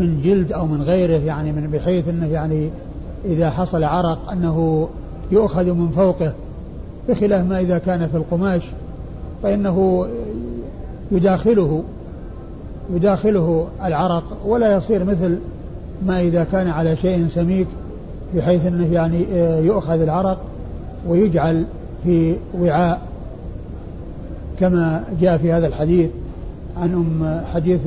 من 0.00 0.20
جلد 0.24 0.52
أو 0.52 0.66
من 0.66 0.82
غيره 0.82 1.24
يعني 1.24 1.52
من 1.52 1.70
بحيث 1.70 2.08
أنه 2.08 2.26
يعني 2.26 2.70
إذا 3.24 3.50
حصل 3.50 3.84
عرق 3.84 4.30
أنه 4.30 4.88
يؤخذ 5.32 5.64
من 5.72 5.88
فوقه 5.88 6.32
بخلاف 7.08 7.46
ما 7.46 7.60
إذا 7.60 7.78
كان 7.78 8.08
في 8.08 8.16
القماش 8.16 8.62
فإنه 9.42 10.06
يداخله 11.12 11.82
يداخله 12.94 13.66
العرق 13.84 14.24
ولا 14.46 14.76
يصير 14.76 15.04
مثل 15.04 15.38
ما 16.06 16.20
إذا 16.20 16.44
كان 16.44 16.68
على 16.68 16.96
شيء 16.96 17.26
سميك 17.26 17.66
بحيث 18.34 18.66
أنه 18.66 18.92
يعني 18.92 19.24
يؤخذ 19.66 20.00
العرق 20.00 20.38
ويجعل 21.08 21.64
في 22.04 22.36
وعاء 22.60 23.00
كما 24.60 25.04
جاء 25.20 25.38
في 25.38 25.52
هذا 25.52 25.66
الحديث 25.66 26.10
عن 26.76 26.94
أم 26.94 27.40
حديث 27.54 27.80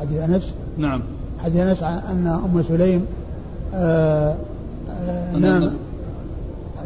حديث 0.00 0.20
أنس. 0.20 0.54
نعم. 0.78 1.00
حديث 1.44 1.60
أنس 1.60 1.82
أن 1.82 2.26
أم 2.26 2.62
سليم 2.62 3.06
آآ 3.74 4.34
آآ 5.08 5.38
نام. 5.38 5.70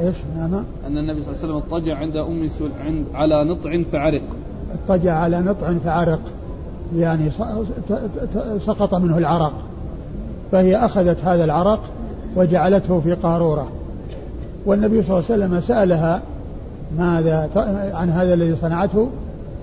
إيش؟ 0.00 0.16
نام؟ 0.36 0.64
أن 0.86 0.98
النبي 0.98 1.22
صلى 1.22 1.32
الله 1.32 1.42
عليه 1.42 1.54
وسلم 1.54 1.56
اضطجع 1.56 1.96
عند 1.96 2.16
أم 2.16 2.48
سل... 2.48 2.70
عند 2.84 3.04
على 3.14 3.44
نطع 3.44 3.82
فعرق. 3.92 4.22
اضطجع 4.72 5.14
على 5.14 5.40
نطع 5.40 5.74
فعرق. 5.84 6.20
يعني 6.96 7.30
سقط 8.66 8.94
منه 8.94 9.18
العرق. 9.18 9.52
فهي 10.52 10.76
أخذت 10.76 11.24
هذا 11.24 11.44
العرق 11.44 11.80
وجعلته 12.36 13.00
في 13.00 13.14
قارورة. 13.14 13.68
والنبي 14.66 15.02
صلى 15.02 15.18
الله 15.18 15.24
عليه 15.30 15.44
وسلم 15.44 15.60
سألها 15.60 16.22
ماذا 16.98 17.48
عن 17.94 18.10
هذا 18.10 18.34
الذي 18.34 18.56
صنعته. 18.56 19.08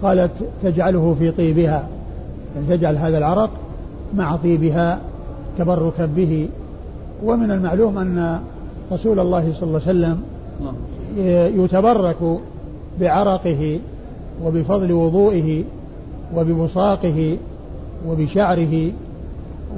قالت 0.02 0.32
تجعله 0.64 1.16
في 1.20 1.32
طيبها. 1.32 1.88
يعني 2.56 2.78
تجعل 2.78 2.98
هذا 2.98 3.18
العرق 3.18 3.50
مع 4.16 4.36
طيبها 4.36 5.00
تبركا 5.58 6.06
به. 6.06 6.48
ومن 7.24 7.52
المعلوم 7.52 7.98
أن 7.98 8.40
رسول 8.92 9.20
الله 9.20 9.54
صلى 9.54 9.68
الله 9.68 9.82
عليه 9.88 9.90
وسلم 9.90 10.22
يتبرك 11.64 12.40
بعرقه 13.00 13.80
وبفضل 14.44 14.92
وضوئه 14.94 15.64
وببصاقه 16.36 17.38
وبشعره 18.08 18.92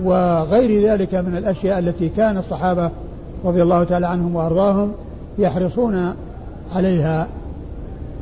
وغير 0.03 0.91
ذلك 0.91 1.15
من 1.15 1.37
الأشياء 1.37 1.79
التي 1.79 2.09
كان 2.09 2.37
الصحابة 2.37 2.91
رضي 3.45 3.63
الله 3.63 3.83
تعالى 3.83 4.07
عنهم 4.07 4.35
وأرضاهم 4.35 4.91
يحرصون 5.39 6.13
عليها. 6.75 7.27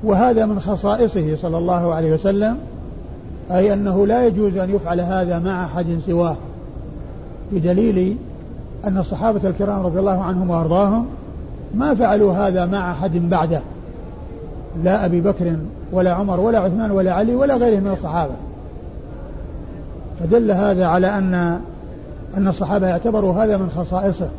وهذا 0.03 0.45
من 0.45 0.59
خصائصه 0.59 1.35
صلى 1.35 1.57
الله 1.57 1.93
عليه 1.93 2.13
وسلم. 2.13 2.57
أي 3.51 3.73
أنه 3.73 4.07
لا 4.07 4.27
يجوز 4.27 4.57
أن 4.57 4.75
يفعل 4.75 5.01
هذا 5.01 5.39
مع 5.39 5.65
أحد 5.65 5.99
سواه. 6.05 6.35
بدليل 7.51 8.17
أن 8.85 8.97
الصحابة 8.97 9.49
الكرام 9.49 9.85
رضي 9.85 9.99
الله 9.99 10.23
عنهم 10.23 10.49
وأرضاهم 10.49 11.05
ما 11.75 11.93
فعلوا 11.93 12.33
هذا 12.33 12.65
مع 12.65 12.91
أحد 12.91 13.29
بعده. 13.29 13.61
لا 14.83 15.05
أبي 15.05 15.21
بكر 15.21 15.55
ولا 15.91 16.13
عمر 16.13 16.39
ولا 16.39 16.59
عثمان 16.59 16.91
ولا 16.91 17.13
علي 17.13 17.35
ولا 17.35 17.55
غيره 17.55 17.79
من 17.79 17.91
الصحابة. 17.91 18.33
فدل 20.19 20.51
هذا 20.51 20.85
على 20.85 21.17
أن 21.17 21.59
أن 22.37 22.47
الصحابة 22.47 22.87
يعتبروا 22.87 23.43
هذا 23.43 23.57
من 23.57 23.69
خصائصه 23.69 24.29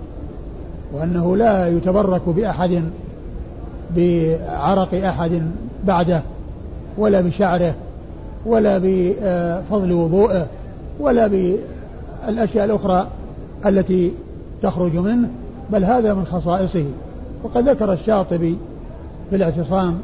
وأنه 0.93 1.37
لا 1.37 1.69
يتبرك 1.69 2.29
بأحد 2.29 2.83
بعرق 3.97 4.95
أحد 5.05 5.43
بعده 5.85 6.23
ولا 6.99 7.21
بشعره 7.21 7.75
ولا 8.47 8.79
بفضل 8.79 9.93
وضوءه 9.93 10.47
ولا 11.01 11.27
بالأشياء 11.27 12.65
الأخرى 12.65 13.07
التي 13.67 14.13
تخرج 14.63 14.97
منه 14.97 15.29
بل 15.73 15.85
هذا 15.85 16.15
من 16.15 16.25
خصائصه. 16.25 16.85
وقد 17.45 17.69
ذكر 17.69 17.93
الشاطبي 17.93 18.57
في 19.31 19.37
الاعتصام 19.37 19.99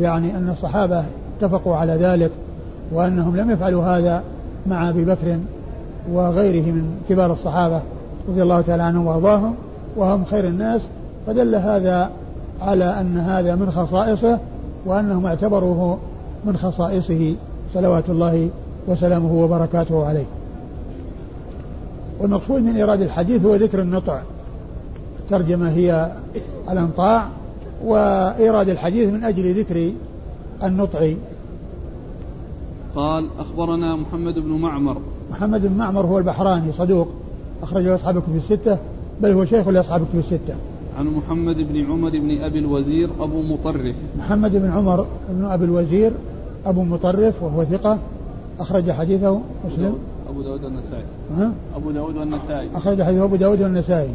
يعني 0.00 0.36
أن 0.36 0.48
الصحابة 0.48 1.04
اتفقوا 1.38 1.76
على 1.76 1.92
ذلك 1.92 2.30
وأنهم 2.92 3.36
لم 3.36 3.50
يفعلوا 3.50 3.84
هذا 3.84 4.22
مع 4.66 4.88
أبي 4.88 5.04
بكر 5.04 5.38
وغيره 6.12 6.64
من 6.64 7.00
كبار 7.08 7.32
الصحابة 7.32 7.80
رضي 8.28 8.42
الله 8.42 8.60
تعالى 8.60 8.82
عنهم 8.82 9.06
وأرضاهم 9.06 9.54
وهم 9.96 10.24
خير 10.24 10.44
الناس. 10.44 10.80
فدل 11.26 11.54
هذا 11.54 12.10
على 12.60 12.84
أن 12.84 13.18
هذا 13.18 13.54
من 13.54 13.70
خصائصه 13.70 14.38
وأنهم 14.86 15.26
اعتبروه 15.26 15.98
من 16.44 16.56
خصائصه. 16.56 17.34
صلوات 17.74 18.10
الله 18.10 18.50
وسلامه 18.86 19.32
وبركاته 19.32 20.06
عليه. 20.06 20.24
والمقصود 22.20 22.62
من 22.62 22.76
إيراد 22.76 23.00
الحديث 23.00 23.44
هو 23.44 23.54
ذكر 23.54 23.82
النطع. 23.82 24.20
الترجمة 25.20 25.70
هي 25.70 26.12
الأنطاع 26.70 27.28
وإيراد 27.84 28.68
الحديث 28.68 29.08
من 29.08 29.24
أجل 29.24 29.54
ذكر 29.54 29.92
النطع. 30.62 31.12
قال 32.94 33.26
أخبرنا 33.38 33.96
محمد 33.96 34.34
بن 34.34 34.50
معمر. 34.50 34.96
محمد 35.30 35.66
بن 35.66 35.76
معمر 35.76 36.06
هو 36.06 36.18
البحراني 36.18 36.72
صدوق. 36.72 37.08
أخرجه 37.62 37.94
أصحاب 37.94 38.16
الكتب 38.16 38.36
الستة 38.36 38.78
بل 39.22 39.30
هو 39.30 39.44
شيخ 39.44 39.68
لأصحاب 39.68 40.02
الكتب 40.02 40.18
الستة. 40.18 40.54
عن 40.98 41.06
محمد 41.06 41.56
بن 41.56 41.84
عمر 41.84 42.10
بن 42.10 42.40
أبي 42.40 42.58
الوزير 42.58 43.10
أبو 43.20 43.42
مطرف. 43.42 43.94
محمد 44.18 44.52
بن 44.52 44.70
عمر 44.70 45.06
بن 45.28 45.44
أبي 45.44 45.64
الوزير 45.64 46.12
أبو 46.66 46.82
مطرف 46.82 47.42
وهو 47.42 47.64
ثقة 47.64 47.98
أخرج 48.60 48.90
حديثه 48.90 49.40
مسلم. 49.66 49.94
أبو 50.30 50.42
داود 50.42 50.64
والنسائي. 50.64 51.04
ها؟ 51.36 51.52
أبو 51.76 51.90
داود 51.90 52.16
والنسائي. 52.16 52.68
أخرج 52.74 53.02
حديثه 53.02 53.24
أبو 53.24 53.36
داود 53.36 53.62
والنسائي. 53.62 54.10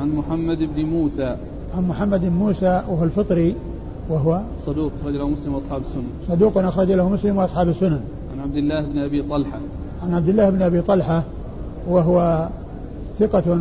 عن 0.00 0.08
محمد 0.08 0.58
بن 0.58 0.84
موسى. 0.84 1.36
عن 1.76 1.88
محمد 1.88 2.20
بن 2.20 2.30
موسى 2.30 2.82
وهو 2.88 3.04
الفطري 3.04 3.54
وهو 4.10 4.40
صدوق 4.66 4.92
أخرج 5.00 5.14
له 5.14 5.28
مسلم 5.28 5.54
وأصحاب 5.54 5.80
السنة 5.80 6.36
صدوق 6.36 6.58
أخرج 6.58 6.92
له 6.92 7.08
مسلم 7.08 7.36
وأصحاب 7.36 7.68
السنن. 7.68 8.00
عن 8.32 8.40
عبد 8.40 8.56
الله 8.56 8.82
بن 8.82 8.98
أبي 8.98 9.22
طلحة. 9.22 9.58
عن 10.02 10.14
عبد 10.14 10.28
الله 10.28 10.50
بن 10.50 10.62
أبي 10.62 10.80
طلحة 10.80 11.22
وهو 11.88 12.48
ثقة 13.18 13.58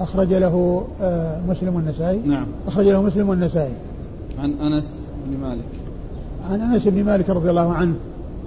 أخرج 0.00 0.32
له 0.32 0.84
آه، 1.02 1.40
مسلم 1.48 1.76
والنسائي. 1.76 2.20
نعم. 2.26 2.46
أخرج 2.66 2.86
له 2.86 3.02
مسلم 3.02 3.28
والنسائي. 3.28 3.72
عن 4.38 4.52
أنس 4.52 4.84
بن 5.26 5.48
مالك. 5.48 5.81
عن 6.50 6.60
أنس 6.60 6.88
بن 6.88 7.04
مالك 7.04 7.30
رضي 7.30 7.50
الله 7.50 7.72
عنه 7.72 7.94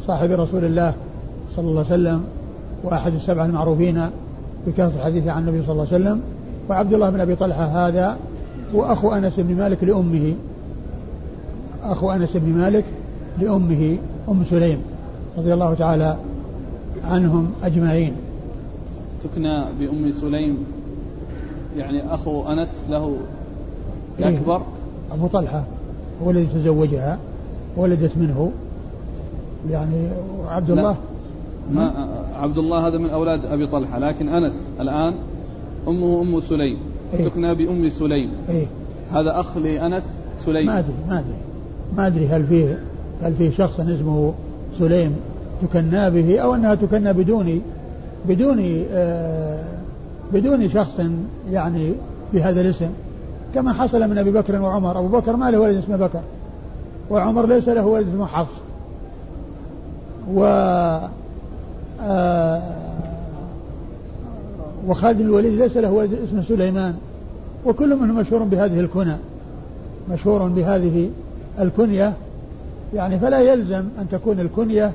صاحب 0.08 0.32
رسول 0.32 0.66
الله 0.66 0.94
صلى 1.56 1.66
الله 1.70 1.86
عليه 1.92 1.94
وسلم 1.94 2.24
وأحد 2.84 3.14
السبعة 3.14 3.46
المعروفين 3.46 4.10
بكثرة 4.68 4.92
الحديث 4.96 5.28
عن 5.28 5.42
النبي 5.42 5.64
صلى 5.64 5.72
الله 5.72 5.88
عليه 5.92 6.04
وسلم 6.04 6.22
وعبد 6.70 6.94
الله 6.94 7.10
بن 7.10 7.20
أبي 7.20 7.36
طلحة 7.36 7.88
هذا 7.88 8.18
هو 8.76 8.84
أخو 8.84 9.12
أنس 9.12 9.34
بن 9.38 9.56
مالك 9.56 9.84
لأمه. 9.84 10.34
أخو 11.84 12.12
أنس 12.12 12.30
بن 12.38 12.50
مالك 12.50 12.86
لأمه 13.40 13.98
أم 14.30 14.44
سليم 14.44 14.78
رضي 15.38 15.54
الله 15.54 15.74
تعالى 15.74 16.18
عنهم 17.04 17.52
أجمعين. 17.64 18.14
تكنى 19.24 19.64
بأم 19.80 20.12
سليم 20.22 20.58
يعني 21.78 22.14
أخو 22.14 22.44
أنس 22.44 22.70
له 22.90 23.16
إيه. 24.20 24.30
أكبر 24.30 24.62
أبو 25.12 25.28
طلحة 25.28 25.64
هو 26.24 26.32
الذي 26.32 26.46
تزوجها. 26.46 27.18
ولدت 27.78 28.12
منه. 28.18 28.52
يعني 29.70 30.08
عبد. 30.50 30.70
الله؟ 30.70 30.96
ما 31.74 32.08
عبد 32.36 32.58
الله 32.58 32.88
هذا 32.88 32.98
من 32.98 33.10
أولاد 33.10 33.46
أبي 33.46 33.68
طلحة 33.68 34.00
لكن 34.00 34.30
أنس 34.30 34.54
الآن 34.80 35.14
أمه 35.88 36.22
أم 36.22 36.40
سليم 36.40 36.78
إيه. 37.14 37.28
تكنى 37.28 37.56
بأم 37.56 37.90
سليم. 37.90 38.30
إيه. 38.50 38.66
هذا 39.12 39.40
أخ 39.40 39.58
لأنس 39.58 40.04
سليم. 40.46 40.66
ما 40.66 40.80
أدري 40.80 40.94
ما 41.10 41.20
أدري. 41.20 41.38
ما 41.98 42.08
أدري 42.08 42.28
هل 42.28 42.44
فيه 42.44 42.80
هل 43.22 43.34
فيه 43.34 43.52
شخص 43.52 43.80
اسمه 43.80 44.34
سليم 44.80 45.16
تكنى 45.62 46.10
به 46.10 46.40
أو 46.40 46.56
أنها 46.56 46.76
تكنى 46.76 47.14
بدون 47.14 47.62
بدون 48.30 48.86
آه 48.94 49.64
بدون 50.34 50.70
شخص 50.70 51.02
يعني 51.52 51.92
بهذا 52.34 52.62
الاسم. 52.62 52.90
كما 53.56 53.74
حصل 53.74 54.10
من 54.10 54.18
أبي 54.18 54.32
بكر 54.32 54.62
وعمر. 54.62 55.00
أبو 55.00 55.08
بكر 55.08 55.36
ما 55.36 55.52
له 55.52 55.60
ولد 55.60 55.78
اسمه 55.78 55.96
بكر. 55.96 56.20
وعمر 57.10 57.46
ليس 57.46 57.70
له 57.70 57.86
ولد 57.86 58.08
اسمه 58.08 58.26
حفص. 58.26 58.62
و 60.34 60.44
آه 62.02 62.62
وخالد 64.88 65.18
بن 65.18 65.26
الوليد 65.26 65.54
ليس 65.54 65.78
له 65.78 65.92
ولد 65.92 66.14
اسمه 66.14 66.42
سليمان. 66.42 66.96
وكل 67.66 67.96
منهم 67.96 68.16
مشهور 68.16 68.44
بهذه 68.44 68.80
الكنى 68.80 69.16
مشهور 70.12 70.48
بهذه 70.48 71.10
الكنية. 71.60 72.14
يعني 72.94 73.20
فلا 73.20 73.40
يلزم 73.40 73.84
أن 74.00 74.08
تكون 74.12 74.40
الكنية 74.40 74.92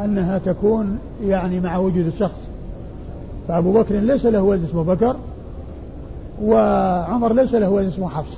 أنها 0.00 0.38
تكون 0.38 0.98
يعني 1.24 1.60
مع 1.60 1.76
وجود 1.76 2.06
الشخص. 2.06 2.40
فأبو 3.48 3.72
بكر 3.72 3.94
ليس 3.94 4.26
له 4.26 4.42
ولد 4.42 4.64
اسمه 4.64 4.82
بكر 4.82 5.16
وعمر 6.42 7.32
ليس 7.32 7.54
له 7.54 7.70
ولد 7.70 7.88
اسمه 7.88 8.08
حفص. 8.08 8.32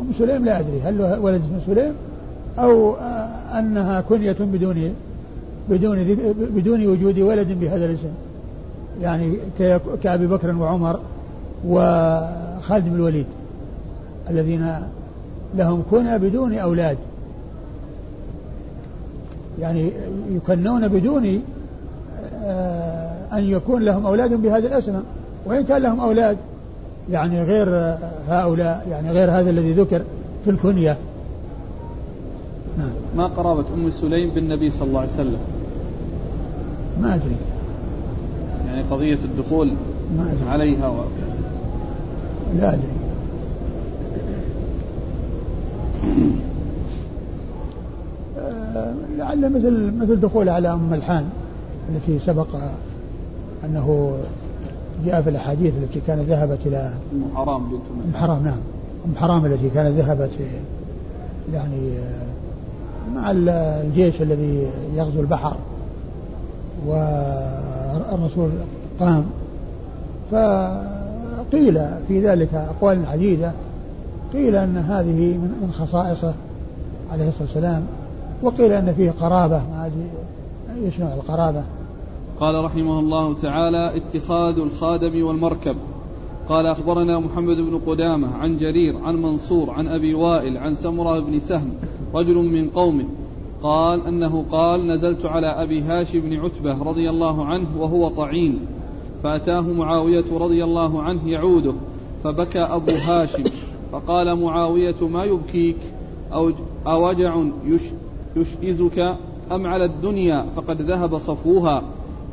أم 0.00 0.06
سليم 0.18 0.44
لا 0.44 0.60
أدري 0.60 0.80
هل 0.84 1.18
ولد 1.22 1.42
اسمه 1.44 1.74
سليم؟ 1.74 1.92
أو 2.58 2.96
أنها 3.58 4.00
كنية 4.00 4.36
بدون 4.40 4.94
بدون 5.70 6.04
بدون 6.38 6.86
وجود 6.86 7.18
ولد 7.18 7.52
بهذا 7.60 7.86
الاسم. 7.86 8.08
يعني 9.02 9.36
كأبي 10.02 10.26
بكر 10.26 10.56
وعمر 10.56 11.00
وخالد 11.66 12.84
بن 12.84 12.94
الوليد 12.94 13.26
الذين 14.30 14.74
لهم 15.56 15.82
كنى 15.90 16.18
بدون 16.18 16.54
أولاد. 16.54 16.96
يعني 19.60 19.90
يكنون 20.30 20.88
بدون 20.88 21.42
آه، 22.44 23.16
أن 23.32 23.44
يكون 23.44 23.82
لهم 23.82 24.06
أولاد 24.06 24.34
بهذه 24.34 24.66
الأسماء 24.66 25.02
وإن 25.46 25.64
كان 25.64 25.82
لهم 25.82 26.00
أولاد 26.00 26.36
يعني 27.10 27.42
غير 27.42 27.96
هؤلاء 28.28 28.86
يعني 28.90 29.10
غير 29.10 29.30
هذا 29.30 29.50
الذي 29.50 29.72
ذكر 29.72 30.02
في 30.44 30.50
الكنية. 30.50 30.96
نعم. 32.78 32.90
ما 33.16 33.26
قرابة 33.26 33.64
أم 33.74 33.90
سليم 33.90 34.30
بالنبي 34.30 34.70
صلى 34.70 34.88
الله 34.88 35.00
عليه 35.00 35.12
وسلم؟ 35.12 35.38
ما 37.02 37.14
أدري. 37.14 37.36
يعني 38.66 38.82
قضية 38.90 39.18
الدخول 39.24 39.70
ما 40.16 40.22
أدري. 40.22 40.50
عليها 40.50 40.88
و... 40.88 40.94
لا 42.58 42.74
أدري. 42.74 42.88
آه، 48.38 48.94
لعل 49.18 49.52
مثل 49.52 49.92
مثل 49.98 50.20
دخول 50.20 50.48
على 50.48 50.72
أم 50.72 50.90
ملحان 50.90 51.24
التي 51.88 52.18
سبق 52.18 52.46
أنه 53.64 54.16
جاء 55.06 55.22
في 55.22 55.30
الأحاديث 55.30 55.74
التي 55.82 56.00
كانت 56.06 56.20
ذهبت 56.20 56.58
إلى 56.66 56.92
أم 57.12 57.36
حرام 57.36 57.62
بنت 57.62 57.80
أم 57.90 58.08
من 58.08 58.16
حرام 58.16 58.44
نعم. 58.44 58.58
أم 59.06 59.16
حرام 59.16 59.44
التي 59.46 59.70
كانت 59.74 59.98
ذهبت 59.98 60.30
يعني 61.52 61.98
آه، 61.98 62.35
مع 63.14 63.30
الجيش 63.30 64.22
الذي 64.22 64.66
يغزو 64.94 65.20
البحر 65.20 65.56
والرسول 66.86 68.50
قام. 69.00 69.26
فقيل 70.30 71.80
في 72.08 72.20
ذلك 72.20 72.54
أقوال 72.54 73.06
عديدة 73.06 73.52
قيل 74.32 74.56
أن 74.56 74.76
هذه 74.76 75.38
من 75.38 75.72
خصائصه 75.78 76.34
عليه 77.12 77.28
الصلاة 77.28 77.42
والسلام. 77.42 77.82
وقيل 78.42 78.72
أن 78.72 78.94
فيه 78.96 79.10
قرابة 79.10 79.58
ما 79.58 79.90
نوع 80.98 81.14
القرابة. 81.14 81.62
قال 82.40 82.64
رحمه 82.64 82.98
الله 83.00 83.34
تعالى 83.34 83.96
اتخاذ 83.96 84.58
الخادم 84.58 85.24
والمركب. 85.26 85.76
قال 86.48 86.66
أخبرنا 86.66 87.18
محمد 87.18 87.56
بن 87.56 87.78
قدامة 87.86 88.36
عن 88.36 88.58
جرير 88.58 88.96
عن 88.98 89.22
منصور 89.22 89.70
عن 89.70 89.88
أبي 89.88 90.14
وائل 90.14 90.58
عن 90.58 90.74
سمرة 90.74 91.20
بن 91.20 91.38
سهم 91.38 91.72
رجل 92.14 92.34
من 92.34 92.70
قومه. 92.70 93.04
قال 93.62 94.06
أنه 94.06 94.44
قال 94.50 94.86
نزلت 94.86 95.26
على 95.26 95.46
أبي 95.46 95.82
هاشم 95.82 96.20
بن 96.20 96.36
عتبة 96.36 96.82
رضي 96.82 97.10
الله 97.10 97.44
عنه 97.44 97.66
وهو 97.78 98.08
طعين. 98.08 98.58
فأتاه 99.22 99.60
معاوية 99.60 100.24
رضي 100.32 100.64
الله 100.64 101.02
عنه 101.02 101.28
يعوده 101.28 101.74
فبكى 102.24 102.60
أبو 102.60 102.92
هاشم. 102.92 103.44
فقال 103.92 104.42
معاوية 104.42 105.08
ما 105.08 105.24
يبكيك؟ 105.24 105.76
أو 106.32 106.52
أوجع 106.86 107.44
يش 107.66 107.82
يشئزك 108.36 109.16
أم 109.52 109.66
على 109.66 109.84
الدنيا 109.84 110.46
فقد 110.56 110.82
ذهب 110.82 111.18
صفوها؟ 111.18 111.82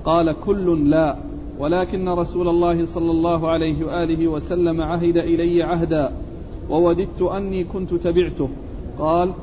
قال 0.06 0.36
كل 0.46 0.90
لا. 0.90 1.18
ولكن 1.60 2.10
رسول 2.10 2.48
الله 2.48 2.86
صلى 2.86 3.12
الله 3.12 3.50
عليه 3.50 3.86
وآله 3.86 4.28
وسلم 4.28 4.82
عهد 4.82 5.18
إلي 5.18 5.64
عهدا 5.64 6.12
ووددت 6.70 7.22
أني 7.22 7.64
كنت 7.64 7.94
تبعته. 7.94 8.50
قال 9.00 9.34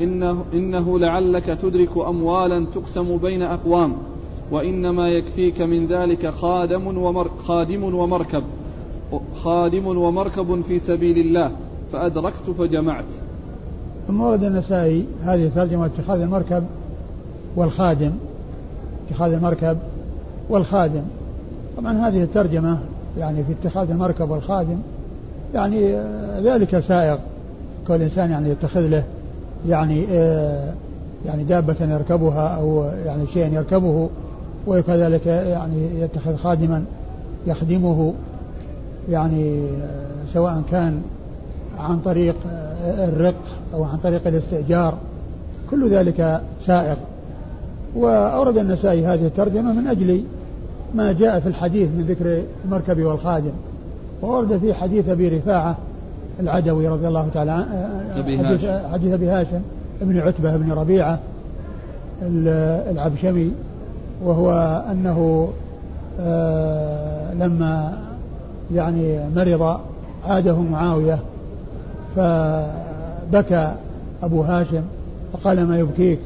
إنه, 0.00 0.44
إنه 0.54 0.98
لعلك 0.98 1.44
تدرك 1.44 1.96
أموالا 1.96 2.66
تقسم 2.74 3.16
بين 3.16 3.42
أقوام 3.42 3.96
وإنما 4.50 5.08
يكفيك 5.08 5.60
من 5.60 5.86
ذلك 5.86 6.26
خادم 6.26 6.98
ومر 6.98 7.30
خادم 7.38 7.94
ومركب 7.94 8.42
خادم 9.34 9.86
ومركب 9.86 10.60
في 10.68 10.78
سبيل 10.78 11.18
الله 11.18 11.52
فأدركت 11.92 12.50
فجمعت. 12.58 13.04
ثم 14.08 14.20
ورد 14.20 14.44
النسائي 14.44 15.06
هذه 15.22 15.50
ترجمة 15.54 15.86
اتخاذ 15.86 16.20
المركب 16.20 16.64
والخادم 17.56 18.12
اتخاذ 19.08 19.32
المركب 19.32 19.78
والخادم. 20.48 21.02
طبعا 21.76 22.08
هذه 22.08 22.22
الترجمة 22.22 22.78
يعني 23.18 23.44
في 23.44 23.52
اتخاذ 23.52 23.90
المركب 23.90 24.30
والخادم 24.30 24.78
يعني 25.54 25.94
آه، 25.94 26.40
ذلك 26.40 26.78
سائغ 26.78 27.18
كل 27.88 28.02
إنسان 28.02 28.30
يعني 28.30 28.50
يتخذ 28.50 28.80
له 28.80 29.02
يعني 29.68 30.06
آه، 30.10 30.72
يعني 31.26 31.44
دابة 31.44 31.76
يركبها 31.80 32.48
أو 32.48 32.84
يعني 33.06 33.26
شيئا 33.34 33.48
يركبه 33.48 34.08
وكذلك 34.66 35.26
يعني 35.26 36.00
يتخذ 36.00 36.36
خادما 36.36 36.84
يخدمه 37.46 38.14
يعني 39.10 39.64
آه، 39.64 40.32
سواء 40.32 40.62
كان 40.70 41.02
عن 41.78 41.98
طريق 42.00 42.36
الرق 42.84 43.42
أو 43.74 43.84
عن 43.84 43.98
طريق 43.98 44.26
الاستئجار. 44.26 44.94
كل 45.70 45.90
ذلك 45.90 46.40
سائغ 46.66 46.96
وأورد 47.94 48.58
النسائي 48.58 49.06
هذه 49.06 49.26
الترجمة 49.26 49.72
من 49.72 49.86
أجل 49.86 50.24
ما 50.94 51.12
جاء 51.12 51.40
في 51.40 51.48
الحديث 51.48 51.88
من 51.88 52.04
ذكر 52.08 52.42
المركب 52.64 53.02
والخادم. 53.02 53.52
وورد 54.22 54.58
في 54.58 54.74
حديث 54.74 55.08
أبي 55.08 55.28
رفاعة 55.28 55.76
العدوي 56.40 56.88
رضي 56.88 57.08
الله 57.08 57.28
تعالى 57.34 57.50
عنه 57.50 57.66
حديث, 58.44 58.70
حديث 58.92 59.12
أبي 59.12 59.28
هاشم 59.28 59.60
ابن 60.02 60.18
عتبة 60.18 60.56
بن 60.56 60.72
ربيعة 60.72 61.18
العبشمي 62.90 63.50
وهو 64.24 64.82
أنه 64.90 65.48
آه، 66.20 67.34
لما 67.34 67.98
يعني 68.74 69.20
مرض 69.36 69.80
عاده 70.28 70.60
معاوية 70.60 71.18
فبكى 72.16 73.74
أبو 74.22 74.42
هاشم 74.42 74.82
فقال 75.32 75.66
ما 75.66 75.78
يبكيك؟ 75.78 76.18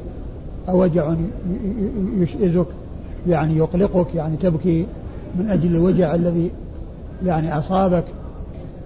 أوجع 0.69 1.13
يشئزك 2.17 2.67
يعني 3.27 3.57
يقلقك 3.57 4.15
يعني 4.15 4.37
تبكي 4.37 4.85
من 5.35 5.49
أجل 5.49 5.75
الوجع 5.75 6.15
الذي 6.15 6.51
يعني 7.25 7.57
أصابك 7.57 8.05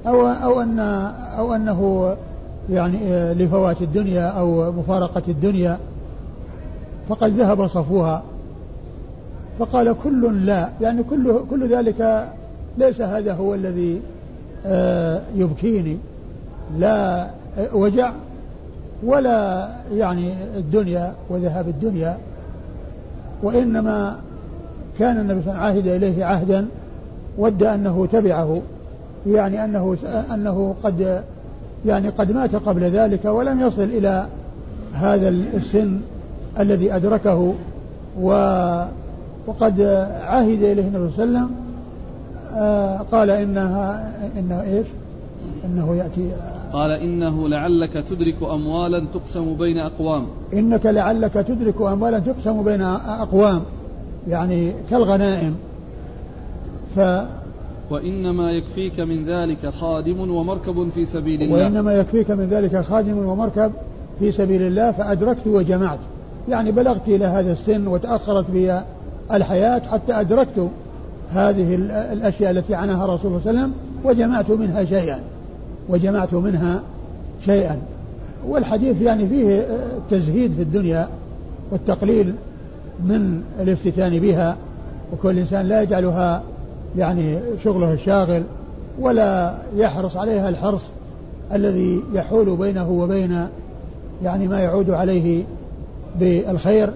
أو 0.08 0.28
أو 0.28 0.62
أن 0.62 0.80
أو 1.38 1.54
أنه 1.54 2.14
يعني 2.70 2.98
لفوات 3.34 3.82
الدنيا 3.82 4.28
أو 4.28 4.72
مفارقة 4.72 5.24
الدنيا. 5.28 5.80
فقد 7.10 7.32
ذهب 7.32 7.68
صفوها 7.68 8.24
فقال 9.60 9.96
كل 10.04 10.46
لا 10.46 10.70
يعني 10.82 11.04
كل 11.04 11.36
كل 11.50 11.76
ذلك 11.76 12.28
ليس 12.78 13.02
هذا 13.02 13.34
هو 13.34 13.54
الذي 13.54 14.02
آه، 14.66 15.22
يبكيني 15.36 15.98
لا 16.78 17.28
وجع 17.74 18.12
ولا 19.04 19.70
يعني 19.94 20.34
الدنيا 20.58 21.14
وذهاب 21.30 21.68
الدنيا 21.68 22.18
وإنما 23.44 24.16
كان 25.00 25.18
النبي 25.20 25.42
صلى 25.42 25.52
الله 25.52 25.64
عليه 25.64 25.80
وسلم 25.80 25.88
عهد 25.88 26.04
إليه 26.04 26.26
عهدا 26.26 26.66
ود 27.38 27.64
أنه 27.64 28.08
تبعه 28.12 28.62
يعني 29.28 29.64
أنه 29.64 29.98
أنه 30.34 30.76
قد 30.84 31.24
يعني 31.86 32.10
قد 32.10 32.32
مات 32.32 32.56
قبل 32.56 32.84
ذلك 32.84 33.26
ولم 33.26 33.60
يصل 33.60 33.84
إلى 33.84 34.28
هذا 34.94 35.30
السن 35.30 36.00
الذي 36.60 36.96
أدركه 36.96 37.54
و 38.22 38.32
وقد 39.48 39.82
عهد 40.22 40.64
إليه 40.64 40.88
النبي 40.88 41.12
صلى 41.12 41.24
الله 41.24 41.40
عليه 41.40 41.48
وسلم 41.48 41.52
آه 42.56 42.98
قال 42.98 43.30
إنها 43.30 44.12
إنه 44.40 44.62
إيش؟ 44.62 44.88
إنه 45.66 45.96
يأتي 45.96 46.32
قال 46.74 46.92
إنه 46.92 47.50
لعلك 47.50 47.94
تدرك 47.94 48.44
أموالا 48.44 49.06
تقسم 49.14 49.54
بين 49.58 49.78
أقوام. 49.78 50.28
إنك 50.54 50.86
لعلك 50.86 51.34
تدرك 51.34 51.82
أموالا 51.82 52.20
تقسم 52.20 52.64
بين 52.64 52.82
أقوام 52.82 53.62
يعني 54.28 54.72
كالغنائم. 54.90 55.56
ف 56.96 57.00
وإنما 57.92 58.52
يكفيك 58.52 59.00
من 59.00 59.26
ذلك 59.26 59.70
خادم 59.70 60.32
ومركب 60.32 60.90
في 60.90 61.06
سبيل 61.06 61.42
الله. 61.42 61.56
وإنما 61.56 61.94
يكفيك 61.94 62.32
من 62.32 62.48
ذلك 62.48 62.82
خادم 62.82 63.18
ومركب 63.18 63.72
في 64.20 64.32
سبيل 64.32 64.62
الله 64.62 64.92
فأدركت 64.92 65.48
وجمعت. 65.48 66.00
يعني 66.50 66.72
بلغت 66.72 67.08
إلى 67.08 67.26
هذا 67.26 67.52
السن 67.52 67.88
وتأخرت 67.88 68.52
بي 68.52 68.82
الحياة 69.32 69.80
حتى 69.80 70.14
أدركت 70.14 70.70
هذه 71.32 71.76
الأشياء 72.14 72.52
التي 72.52 72.76
عناها 72.76 73.06
الرسول 73.06 73.42
صلى 73.42 73.50
الله 73.50 73.50
عليه 73.50 73.60
وسلم. 73.60 73.74
وجمعت 74.04 74.52
منها 74.52 74.86
شيئا 74.86 75.20
وجمعت 75.90 76.34
منها 76.34 76.82
شيئا. 77.46 77.78
والحديث 78.48 79.02
يعني 79.02 79.28
فيه 79.28 79.68
تزهيد 80.10 80.52
في 80.52 80.62
الدنيا 80.62 81.08
والتقليل 81.72 82.34
من 83.04 83.44
الافتتان 83.60 84.20
بها 84.20 84.56
وكل 85.14 85.40
إنسان 85.40 85.66
لا 85.66 85.82
يجعلها 85.82 86.44
يعني 86.98 87.40
شغله 87.64 87.94
الشاغل 87.94 88.44
ولا 89.00 89.58
يحرص 89.76 90.18
عليها 90.18 90.50
الحرص 90.50 90.82
الذي 91.54 92.02
يحول 92.14 92.58
بينه 92.58 92.90
وبين 92.90 93.48
يعني 94.24 94.48
ما 94.48 94.60
يعود 94.60 94.90
عليه 94.90 95.44
بالخير. 96.20 96.94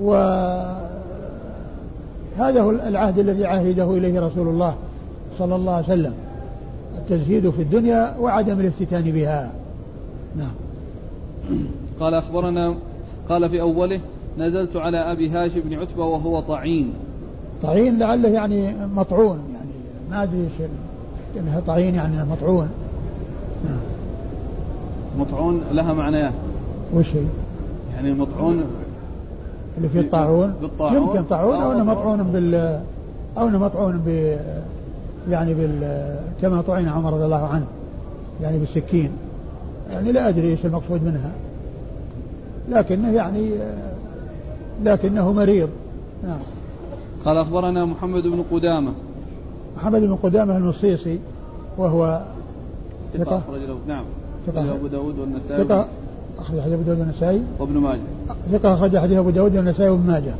وهذا 0.00 0.80
هو 2.38 2.70
العهد 2.70 3.18
الذي 3.18 3.46
عهده 3.46 3.90
إليه 3.96 4.20
رسول 4.20 4.48
الله. 4.48 4.74
صلى 5.38 5.56
الله 5.56 5.72
عليه 5.72 5.84
وسلم 5.84 6.14
التزهيد 6.98 7.50
في 7.50 7.62
الدنيا 7.62 8.16
وعدم 8.20 8.60
الافتتان 8.60 9.02
بها. 9.02 9.52
نعم. 10.36 10.54
قال 12.00 12.14
أخبرنا 12.14 12.74
قال 13.28 13.48
في 13.50 13.60
أوله 13.60 14.00
نزلت 14.38 14.76
على 14.76 15.12
أبي 15.12 15.30
هاشم 15.30 15.60
بن 15.60 15.74
عتبة 15.74 16.04
وهو 16.04 16.40
طعين. 16.40 16.92
طعين 17.62 17.98
لعله 17.98 18.28
يعني 18.28 18.74
مطعون 18.94 19.38
يعني 19.54 19.70
ما 20.10 20.22
أدري 20.22 20.40
إيش 20.40 20.68
إنها 21.36 21.60
طعين 21.60 21.94
يعني 21.94 22.24
مطعون. 22.30 22.68
نعم. 23.64 23.80
مطعون 25.18 25.62
لها 25.72 25.92
معنيان 25.92 26.32
وش 26.94 27.06
هي؟ 27.14 27.22
يعني 27.94 28.14
مطعون 28.14 28.64
اللي 29.76 29.88
فيه 29.88 30.00
الطاعون؟ 30.00 30.54
بالطاعون. 30.62 30.96
يمكن 30.96 31.22
طاعون 31.22 31.62
أو 31.62 31.72
إنه 31.72 31.84
مطعون 31.84 32.22
بال 32.22 32.80
أو 33.38 33.48
إنه 33.48 33.58
مطعون 33.58 34.02
ب 34.06 34.36
يعني 35.30 35.54
بال 35.54 36.16
كما 36.42 36.60
طعن 36.60 36.88
عمر 36.88 37.12
رضي 37.12 37.24
الله 37.24 37.46
عنه 37.46 37.66
يعني 38.42 38.58
بالسكين. 38.58 39.10
يعني 39.90 40.12
لا 40.12 40.28
أدري 40.28 40.50
إيش 40.50 40.66
المقصود 40.66 41.04
منها. 41.04 41.32
لكنه 42.68 43.12
يعني 43.12 43.50
لكنه 44.84 45.32
مريض. 45.32 45.68
نعم. 46.24 46.38
قال 47.24 47.36
أخبرنا 47.36 47.84
محمد 47.84 48.22
بن 48.22 48.44
قدامة. 48.52 48.92
محمد 49.76 50.00
بن 50.00 50.14
قدامة 50.14 50.56
المصيصي 50.56 51.18
وهو 51.78 52.22
ثقة. 53.14 53.38
أخرج 53.38 53.60
له 53.60 53.78
نعم. 53.88 54.04
ثقة. 54.46 54.74
أبو 54.74 54.86
داود 54.86 55.18
والنسائي. 55.18 55.64
ثقة. 55.64 55.88
أخرج 56.38 56.60
حديث 56.60 56.72
أبو 56.74 56.82
داود 56.82 56.98
والنسائي. 56.98 57.42
وابن 57.58 57.78
ماجه. 57.78 58.00
ثقة 58.52 58.74
أخرج 58.74 58.98
حديث 58.98 59.18
أبو 59.18 59.30
داود 59.30 59.56
والنسائي 59.56 59.90
وابن 59.90 60.06
ماجه. 60.06 60.34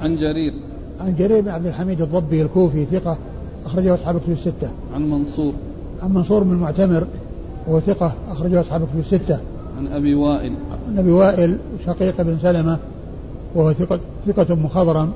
عن 0.00 0.16
جرير. 0.16 0.54
عن 1.00 1.14
جرير 1.16 1.40
بن 1.40 1.48
عبد 1.48 1.66
الحميد 1.66 2.00
الضبي 2.00 2.42
الكوفي 2.42 2.84
ثقة. 2.84 3.18
أخرجه 3.66 3.94
أصحاب 3.94 4.16
الكتب 4.16 4.32
الستة. 4.32 4.70
عن 4.94 5.10
منصور. 5.10 5.52
عن 6.02 6.14
منصور 6.14 6.42
بن 6.42 6.52
المعتمر 6.52 7.06
وهو 7.66 7.80
ثقة 7.80 8.12
أخرجه 8.30 8.60
أصحاب 8.60 8.82
الكتب 8.82 8.98
الستة. 8.98 9.38
عن 9.78 9.86
أبي 9.86 10.14
وائل. 10.14 10.52
عن 10.88 10.98
أبي 10.98 11.10
وائل 11.12 11.58
شقيق 11.86 12.22
بن 12.22 12.38
سلمة 12.38 12.78
وهو 13.54 13.72
ثقة 13.72 13.98
ثقة 14.26 14.54
مخضرم 14.54 15.12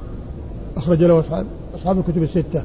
أخرج 0.76 1.02
له 1.02 1.20
أصحاب 1.20 1.46
أصحاب 1.74 1.98
الكتب 1.98 2.22
الستة. 2.22 2.62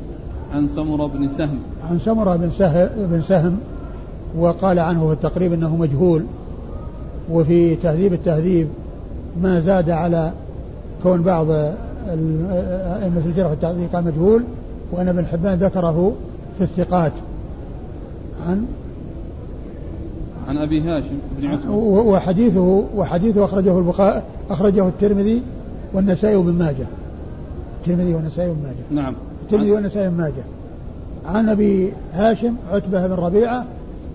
عن 0.53 0.67
سمرة 0.67 1.07
بن 1.07 1.29
سهم. 1.37 1.59
عن 1.89 1.99
سمرة 1.99 2.35
بن 2.35 2.51
سهم 2.51 2.89
بن 2.97 3.21
سهم 3.21 3.57
وقال 4.37 4.79
عنه 4.79 5.07
في 5.07 5.13
التقريب 5.13 5.53
أنه 5.53 5.75
مجهول 5.75 6.23
وفي 7.31 7.75
تهذيب 7.75 8.13
التهذيب 8.13 8.67
ما 9.41 9.59
زاد 9.59 9.89
على 9.89 10.31
كون 11.03 11.21
بعض 11.21 11.47
الجرح 13.25 13.49
والتعديل 13.49 13.87
قال 13.93 14.05
مجهول. 14.05 14.43
وأن 14.91 15.07
ابن 15.07 15.25
حبان 15.25 15.59
ذكره 15.59 16.13
في 16.57 16.63
الثقات. 16.63 17.11
عن 18.47 18.65
عن 20.47 20.57
أبي 20.57 20.81
هاشم 20.81 21.17
بن 21.39 21.47
عثمان 21.47 21.73
وحديثه 22.07 22.83
وحديثه 22.95 23.45
أخرجه 23.45 23.79
البخاري 23.79 24.21
أخرجه 24.49 24.87
الترمذي 24.87 25.41
والنسائي 25.93 26.35
وابن 26.35 26.53
ماجه. 26.53 26.85
الترمذي 27.79 28.13
والنسائي 28.13 28.49
وابن 28.49 28.61
ماجه. 28.63 29.01
نعم. 29.01 29.15
الترمذي 29.43 29.71
والنسائي 29.71 30.07
وابن 30.07 30.17
ماجه. 30.17 30.43
عن 31.25 31.49
أبي 31.49 31.93
هاشم 32.13 32.53
عتبة 32.71 33.07
بن 33.07 33.13
ربيعة 33.13 33.65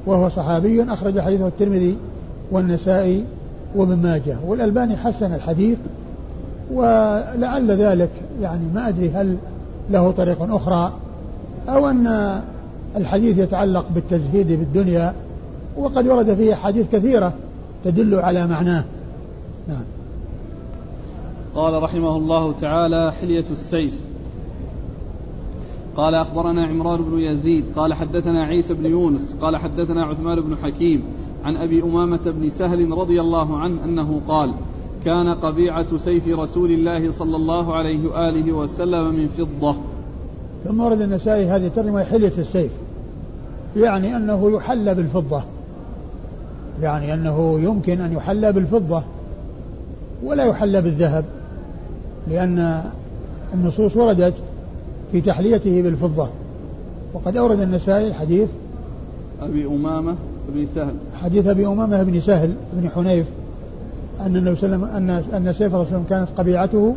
وهو 0.07 0.29
صحابي 0.29 0.83
أخرج 0.83 1.21
حديثه 1.21 1.47
الترمذي 1.47 1.97
والنسائي 2.51 3.25
وابن 3.77 3.97
ماجه. 3.97 4.37
والألباني 4.47 4.97
حسن 4.97 5.35
الحديث 5.35 5.79
ولعل 6.73 7.71
ذلك. 7.71 8.11
يعني 8.43 8.63
ما 8.75 8.89
أدري 8.89 9.11
هل 9.11 9.37
له 9.91 10.11
طريق 10.11 10.43
أخرى 10.43 10.93
أو 11.69 11.87
أن 11.89 12.41
الحديث 12.97 13.39
يتعلق 13.39 13.87
بالتزهيد 13.95 14.49
بالدنيا 14.49 15.15
وقد 15.77 16.09
ورد 16.09 16.35
فيه 16.35 16.53
أحاديث 16.53 16.91
كثيرة 16.93 17.33
تدل 17.85 18.15
على 18.15 18.47
معناه. 18.47 18.85
نعم. 19.69 19.85
قال 21.55 21.83
رحمه 21.83 22.17
الله 22.17 22.53
تعالى 22.53 23.13
حلية 23.13 23.45
السيف. 23.51 24.01
قال 25.97 26.15
أخبرنا 26.15 26.67
عمران 26.67 27.03
بن 27.03 27.19
يزيد. 27.19 27.65
قال 27.77 27.95
حدثنا 27.95 28.45
عيسى 28.45 28.75
بن 28.75 28.87
يونس. 28.87 29.37
قال 29.41 29.57
حدثنا 29.57 30.05
عثمان 30.05 30.41
بن 30.41 30.57
حكيم 30.57 31.05
عن 31.45 31.57
أبي 31.57 31.83
أمامة 31.83 32.21
بن 32.27 32.49
سهل 32.49 32.91
رضي 32.91 33.21
الله 33.21 33.59
عنه 33.59 33.85
أنه 33.85 34.21
قال 34.29 34.55
كان 35.05 35.35
قبيعة 35.35 35.97
سيف 35.97 36.29
رسول 36.29 36.71
الله 36.71 37.13
صلى 37.13 37.37
الله 37.37 37.75
عليه 37.75 38.09
وآله 38.09 38.53
وسلم 38.53 39.15
من 39.15 39.29
فضة. 39.29 39.77
ثم 40.65 40.81
ورد 40.81 41.01
النسائي 41.01 41.47
هذه 41.47 41.67
الترجمة 41.67 42.05
حلية 42.05 42.33
السيف 42.39 42.71
يعني 43.77 44.17
أنه 44.17 44.51
يحلى 44.57 44.95
بالفضة. 44.95 45.43
يعني 46.83 47.15
أنه 47.15 47.61
يمكن 47.61 48.01
أن 48.01 48.13
يحلى 48.13 48.53
بالفضة 48.53 49.03
ولا 50.25 50.45
يحلى 50.45 50.81
بالذهب 50.81 51.25
لأن 52.31 52.83
النصوص 53.55 53.97
وردت 53.97 54.35
في 55.13 55.21
تحليته 55.21 55.83
بالفضة. 55.83 56.29
وقد 57.15 57.37
أورد 57.37 57.61
النسائي 57.61 58.15
حديث 58.15 58.49
أبي 59.43 59.67
أمامة 59.67 60.15
بن 60.49 60.67
سهل. 60.75 60.95
حديث 61.23 61.47
أبي 61.47 61.67
أمامة 61.67 62.03
بن 62.03 62.21
سهل 62.21 62.55
بن 62.73 62.89
حنيف 62.91 63.27
أن 64.21 64.37
النبي 64.37 64.57
صلى 64.57 64.75
الله 64.75 64.87
عليه 64.87 64.97
وسلم 64.97 65.11
أن 65.35 65.47
أن 65.47 65.53
سيف 65.53 65.75
الرسول 65.75 66.03
كانت 66.09 66.29
قبيعته 66.37 66.95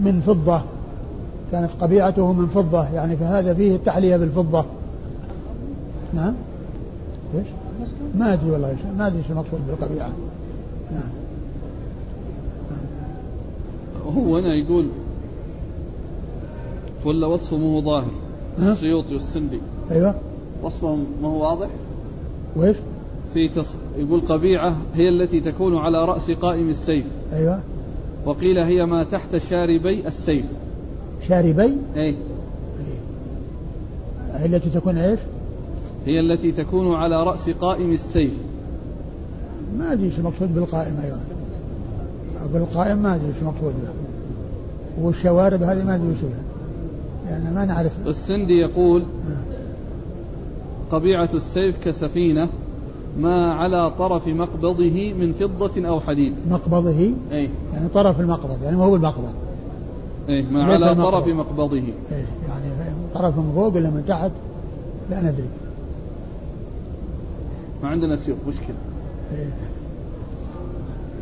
من 0.00 0.20
فضة. 0.20 0.62
كانت 1.52 1.70
قبيعته 1.80 2.32
من 2.32 2.46
فضة. 2.46 2.88
يعني 2.94 3.16
فهذا 3.16 3.54
فيه 3.54 3.76
التحلية 3.76 4.16
بالفضة. 4.16 4.64
نعم؟ 6.14 6.34
إيش؟ 7.34 7.46
ما 8.14 8.32
أدري 8.32 8.50
والله 8.50 8.76
ما 8.98 9.06
أدري 9.06 9.18
إيش 9.18 9.30
المقصود 9.30 9.60
بالقبيعة. 9.66 10.10
نعم. 10.94 11.08
هو 14.16 14.36
هنا 14.36 14.54
يقول 14.54 14.86
ولا 17.04 17.26
وصفه 17.26 17.56
مو 17.56 17.80
ظاهر. 17.80 18.10
السيوطي 18.58 19.14
والسندي. 19.14 19.60
أيوه. 19.90 20.14
وصفه 20.62 20.96
ما 21.22 21.28
هو 21.28 21.42
واضح؟ 21.42 21.68
وإيش؟ 22.56 22.76
في 23.34 23.48
تص... 23.48 23.76
يقول 23.98 24.20
قبيعة 24.20 24.76
هي 24.94 25.08
التي 25.08 25.40
تكون 25.40 25.76
على 25.76 26.04
رأس 26.04 26.30
قائم 26.30 26.68
السيف. 26.68 27.06
أيوه. 27.32 27.60
وقيل 28.26 28.58
هي 28.58 28.86
ما 28.86 29.04
تحت 29.04 29.36
شاربي 29.36 30.08
السيف. 30.08 30.44
شاربي؟ 31.28 31.76
اي 31.96 32.14
هي 34.32 34.46
التي 34.46 34.70
تكون 34.70 34.98
إيش؟ 34.98 35.20
هي 36.06 36.20
التي 36.20 36.52
تكون 36.52 36.94
على 36.94 37.22
رأس 37.22 37.50
قائم 37.50 37.92
السيف. 37.92 38.32
ما 39.78 39.92
أدري 39.92 40.06
إيش 40.06 40.18
المقصود 40.18 40.54
بالقائم 40.54 40.96
أيضا 41.04 41.20
بالقائم 42.52 42.98
ما 42.98 43.14
أدري 43.14 43.26
إيش 43.28 43.36
المقصود 43.42 43.74
به. 43.82 43.88
والشوارب 45.04 45.62
هذه 45.62 45.84
ما 45.84 45.94
أدري 45.94 46.08
وش 46.08 46.16
لأن 47.26 47.54
ما 47.54 47.64
نعرف. 47.64 47.98
السندي 48.06 48.58
يقول 48.58 49.04
قبيعة 50.90 51.28
السيف 51.34 51.84
كسفينة. 51.84 52.48
ما 53.18 53.52
على 53.54 53.90
طرف 53.98 54.28
مقبضه 54.28 55.12
من 55.18 55.32
فضة 55.32 55.88
أو 55.88 56.00
حديد. 56.00 56.32
مقبضه؟ 56.50 56.98
أي 57.32 57.50
يعني 57.72 57.88
طرف 57.94 58.20
المقبض 58.20 58.62
يعني 58.62 58.76
ما 58.76 58.84
هو 58.84 58.96
المقبض. 58.96 59.34
أي 60.28 60.42
ما 60.42 60.64
على 60.64 60.94
طرف 60.94 61.28
مقبضه. 61.28 61.76
أي 61.76 61.84
يعني 62.48 62.64
طرف 63.14 63.38
من 63.38 63.52
فوق 63.54 63.74
ولا 63.74 63.90
من 63.90 64.04
تحت؟ 64.08 64.30
لا 65.10 65.20
ندري. 65.20 65.48
ما 67.82 67.88
عندنا 67.88 68.16
سيوف 68.16 68.38
مشكلة. 68.48 68.76
إيه. 69.32 69.48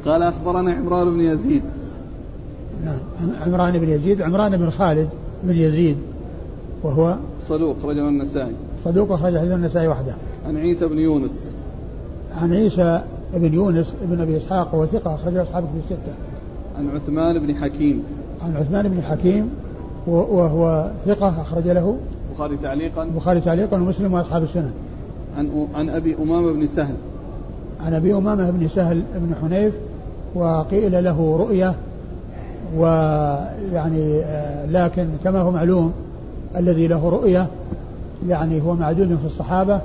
قال 0.06 0.22
أخبرنا 0.22 0.72
عمران 0.72 1.14
بن 1.14 1.20
يزيد. 1.20 1.62
نعم 2.84 2.98
عمران 3.46 3.78
بن 3.78 3.88
يزيد 3.88 4.22
عمران 4.22 4.56
بن 4.56 4.70
خالد 4.70 5.08
بن 5.44 5.56
يزيد 5.56 5.96
وهو 6.82 7.16
صدوق 7.48 7.76
رجل 7.84 8.08
النسائي. 8.08 8.54
صدوق 8.84 9.12
أخرج 9.12 9.38
حديث 9.38 9.52
النسائي 9.52 9.88
وحده. 9.88 10.14
عن 10.46 10.56
عيسى 10.56 10.86
بن 10.86 10.98
يونس. 10.98 11.51
عن 12.36 12.54
عيسى 12.54 13.02
بن 13.34 13.54
يونس 13.54 13.94
بن 14.02 14.20
أبي 14.20 14.36
إسحاق 14.36 14.74
وهو 14.74 14.86
ثقة 14.86 15.14
أخرج 15.14 15.36
أصحابه 15.36 15.66
في 15.66 15.94
الستة. 15.94 16.12
عن 16.78 16.88
عثمان 16.94 17.46
بن 17.46 17.54
حكيم. 17.54 18.02
عن 18.42 18.56
عثمان 18.56 18.88
بن 18.88 19.02
حكيم 19.02 19.50
وهو 20.06 20.90
ثقة 21.06 21.40
أخرج 21.40 21.68
له. 21.68 21.96
البخاري 22.30 22.56
تعليقا. 22.56 23.02
البخاري 23.02 23.40
تعليقا 23.40 23.76
ومسلم 23.76 24.12
وأصحاب 24.12 24.42
السنن 24.42 24.72
عن 25.36 25.68
عن 25.74 25.88
أبي 25.88 26.16
أمامة 26.16 26.52
بن 26.52 26.66
سهل. 26.66 26.94
عن 27.80 27.94
أبي 27.94 28.14
أمامة 28.14 28.50
بن 28.50 28.68
سهل 28.68 29.02
بن 29.14 29.34
حنيف 29.42 29.74
وقيل 30.34 31.04
له 31.04 31.36
رؤية 31.38 31.74
ويعني 32.76 34.20
آه، 34.24 34.66
لكن 34.66 35.08
كما 35.24 35.40
هو 35.40 35.50
معلوم 35.50 35.92
الذي 36.56 36.86
له 36.86 37.08
رؤية 37.08 37.46
يعني 38.28 38.62
هو 38.62 38.74
معدود 38.74 39.08
في 39.08 39.26
الصحابة 39.26 39.80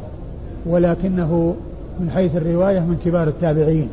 ولكنه 0.66 1.56
من 2.00 2.12
حيث 2.12 2.36
الرواية 2.36 2.80
من 2.80 2.98
كبار 3.06 3.28
التابعين. 3.28 3.90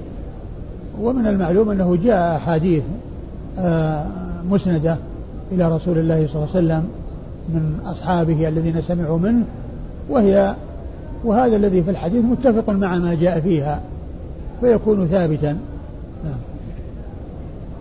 ومن 1.00 1.26
المعلوم 1.26 1.70
أنه 1.70 1.96
جاء 1.96 2.36
احاديث 2.36 2.82
آه، 3.58 4.06
مسندة 4.50 4.96
إلى 5.52 5.68
رسول 5.68 5.98
الله 5.98 6.26
صلى 6.26 6.36
الله 6.36 6.48
عليه 6.54 6.66
وسلم 6.66 6.88
من 7.48 7.80
أصحابه 7.84 8.48
الذين 8.48 8.80
سمعوا 8.80 9.18
منه 9.18 9.44
وهي 10.08 10.54
وهذا 11.24 11.56
الذي 11.56 11.82
في 11.82 11.90
الحديث 11.90 12.24
متفق 12.24 12.70
مع 12.70 12.98
ما 12.98 13.14
جاء 13.14 13.40
فيها 13.40 13.80
فيكون 14.60 15.06
ثابتا. 15.06 15.56
نعم. 16.24 16.38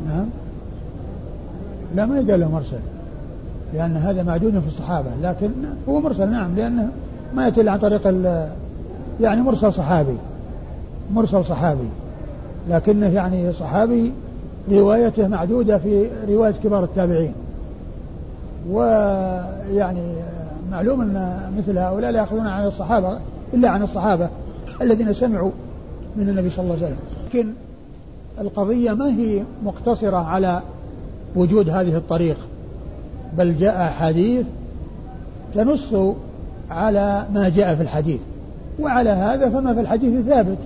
نعم. 0.08 0.26
لا 1.96 2.06
ما 2.06 2.20
يقال 2.20 2.40
له 2.40 2.52
مرسل 2.52 2.80
لأن 3.74 3.98
هذا 3.98 4.24
معدود 4.24 4.60
في 4.60 4.68
الصحابة 4.68 5.10
لكن 5.24 5.50
هو 5.90 6.00
مرسل 6.00 6.30
نعم 6.30 6.56
لأنه 6.56 6.90
ما 7.36 7.46
يأتي 7.46 7.70
عن 7.70 7.80
طريق 7.80 8.08
يعني 9.24 9.42
مرسل 9.42 9.74
صحابي 9.74 10.18
مرسل 11.14 11.46
صحابي 11.46 11.88
لكنه 12.70 13.08
يعني 13.08 13.54
صحابي 13.54 14.12
روايته 14.72 15.28
معدودة 15.28 15.78
في 15.78 16.08
رواية 16.28 16.52
كبار 16.52 16.84
التابعين. 16.84 17.34
ويعني 18.70 20.16
معلوم 20.72 21.02
أن 21.02 21.40
مثل 21.58 21.78
هؤلاء 21.78 22.12
لا 22.12 22.20
يأخذون 22.20 22.48
عن 22.48 22.66
الصحابة 22.66 23.20
إلا 23.54 23.70
عن 23.70 23.82
الصحابة 23.82 24.30
الذين 24.82 25.14
سمعوا 25.14 25.52
من 26.16 26.30
النبي 26.30 26.50
صلى 26.50 26.64
الله 26.64 26.76
عليه 26.76 26.86
وسلم. 26.86 26.98
لكن 27.28 27.54
القضية 28.42 28.94
ما 28.94 29.08
هي 29.08 29.44
مقتصرة 29.66 30.18
على 30.18 30.62
وجود 31.36 31.70
هذه 31.70 31.98
الطريق 31.98 32.38
بل 33.38 33.58
جاء 33.58 33.92
حديث 33.92 34.46
تنص 35.54 35.94
على 36.70 37.26
ما 37.34 37.50
جاء 37.50 37.76
في 37.76 37.82
الحديث. 37.82 38.20
وعلى 38.80 39.10
هذا 39.10 39.50
فما 39.50 39.74
في 39.74 39.80
الحديث 39.80 40.26
ثابت. 40.26 40.58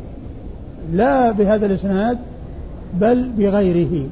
لا 0.91 1.31
بهذا 1.31 1.65
الإسناد 1.65 2.17
بل 2.93 3.29
بغيره. 3.37 4.09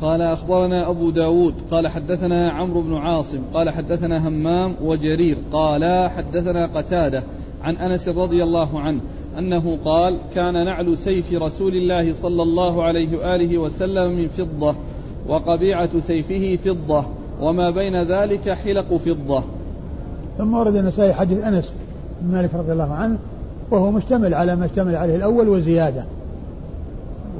قال 0.00 0.22
أخبرنا 0.22 0.90
أبو 0.90 1.10
داود 1.10 1.54
قال 1.70 1.88
حدثنا 1.88 2.50
عمرو 2.50 2.82
بن 2.82 2.94
عاصم 2.94 3.38
قال 3.54 3.70
حدثنا 3.70 4.28
همام 4.28 4.74
وجرير 4.82 5.36
قال 5.52 6.10
حدثنا 6.10 6.66
قتادة 6.66 7.22
عن 7.62 7.76
أنس 7.76 8.08
رضي 8.08 8.44
الله 8.44 8.80
عنه 8.80 9.00
أنه 9.38 9.78
قال 9.84 10.16
كان 10.34 10.64
نعل 10.64 10.98
سيف 10.98 11.32
رسول 11.32 11.76
الله 11.76 12.12
صلى 12.12 12.42
الله 12.42 12.82
عليه 12.82 13.18
وآله 13.18 13.58
وسلم 13.58 14.12
من 14.12 14.28
فضة 14.28 14.74
وقبيعة 15.28 15.98
سيفه 15.98 16.56
فضة 16.64 17.04
وما 17.40 17.70
بين 17.70 18.02
ذلك 18.02 18.50
حلق 18.50 18.96
فضة. 18.96 19.42
ثم 20.38 20.54
ورد 20.54 20.74
النسائي 20.74 21.14
حديث 21.14 21.44
أنس. 21.44 21.72
بن 22.20 22.32
مالك 22.32 22.54
رضي 22.54 22.72
الله 22.72 22.94
عنه 22.94 23.18
وهو 23.70 23.90
مشتمل 23.90 24.34
على 24.34 24.56
ما 24.56 24.66
اشتمل 24.66 24.96
عليه 24.96 25.16
الأول 25.16 25.48
وزيادة. 25.48 26.04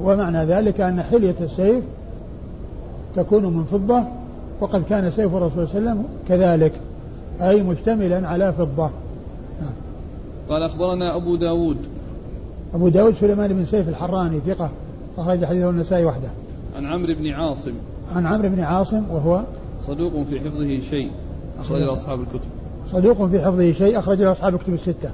ومعنى 0.03 0.45
ذلك 0.45 0.81
أن 0.81 1.03
حلية 1.03 1.35
السيف 1.41 1.85
تكون 3.17 3.45
من 3.45 3.65
فضة 3.65 4.05
وقد 4.61 4.83
كان 4.83 5.11
سيف 5.11 5.35
الرسول 5.35 5.69
صلى 5.69 5.79
الله 5.79 5.91
عليه 5.91 6.01
وسلم 6.01 6.05
كذلك 6.29 6.73
أي 7.41 7.62
مشتملا 7.62 8.29
على 8.29 8.53
فضة. 8.53 8.91
قال 10.49 10.62
أخبرنا 10.62 11.17
أبو 11.17 11.37
داود. 11.37 11.77
أبو 12.75 12.89
داود 12.89 13.15
سليمان 13.15 13.53
بن 13.53 13.65
سيف 13.65 13.89
الحراني 13.89 14.41
ثقة 14.41 14.71
أخرج 15.19 15.45
حديثه 15.45 15.71
النسائي 15.71 16.05
وحده. 16.05 16.29
عن 16.77 16.87
عمرو 16.87 17.15
بن 17.15 17.27
عاصم. 17.27 17.73
عن 18.15 18.27
عمرو 18.27 18.49
بن 18.49 18.61
عاصم 18.61 19.03
وهو 19.11 19.43
صدوق 19.87 20.23
في 20.23 20.41
حفظه 20.41 20.79
شيء. 20.79 21.11
أخرج 21.61 21.83
أصحاب 21.83 22.21
الكتب. 22.21 22.51
صدوق 22.92 23.27
في 23.27 23.40
حفظه 23.40 23.72
شيء 23.72 23.99
أخرج 23.99 24.22
له 24.22 24.33
أصحاب 24.33 24.55
الكتب 24.55 24.75
الستة. 24.75 25.11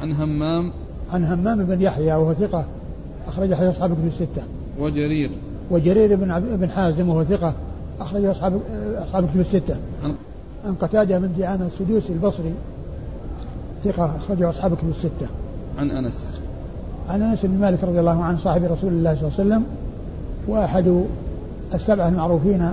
عن 0.00 0.12
همام. 0.12 0.72
عن 1.12 1.24
همام 1.24 1.64
بن 1.64 1.82
يحيى 1.82 2.14
وهو 2.14 2.34
ثقة 2.34 2.64
أخرج 3.28 3.54
حديث 3.54 3.74
أصحاب 3.74 3.90
الكتب 3.90 4.06
الستة. 4.06 4.42
وجرير. 4.78 5.30
وجرير 5.70 6.16
بن 6.16 6.40
بن 6.56 6.70
حازم 6.70 7.08
وهو 7.08 7.24
ثقة 7.24 7.52
أخرج 8.00 8.24
أصحاب 8.24 8.60
أصحاب 8.94 9.24
الكتب 9.24 9.40
الستة. 9.40 9.76
عن 10.04 10.14
عن 10.66 10.74
قتادة 10.74 11.18
بن 11.18 11.30
دعامة 11.38 11.66
السدوسي 11.66 12.12
البصري 12.12 12.52
ثقة 13.84 14.16
أخرجه 14.16 14.50
أصحاب 14.50 14.72
الكتب 14.72 14.90
الستة. 14.90 15.26
عن 15.78 15.90
أنس. 15.90 16.40
عن 17.08 17.22
أنس 17.22 17.46
بن 17.46 17.60
مالك 17.60 17.84
رضي 17.84 18.00
الله 18.00 18.22
عنه 18.22 18.38
صاحب 18.38 18.64
رسول 18.64 18.92
الله 18.92 19.14
صلى 19.14 19.28
الله 19.28 19.32
عليه 19.38 19.48
وسلم 19.48 19.64
وأحد 20.48 21.04
السبعة 21.74 22.08
المعروفين 22.08 22.70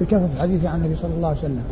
بكثرة 0.00 0.28
الحديث 0.36 0.64
عن 0.64 0.80
النبي 0.80 0.96
صلى 0.96 1.14
الله 1.16 1.28
عليه 1.28 1.38
وسلم. 1.38 1.62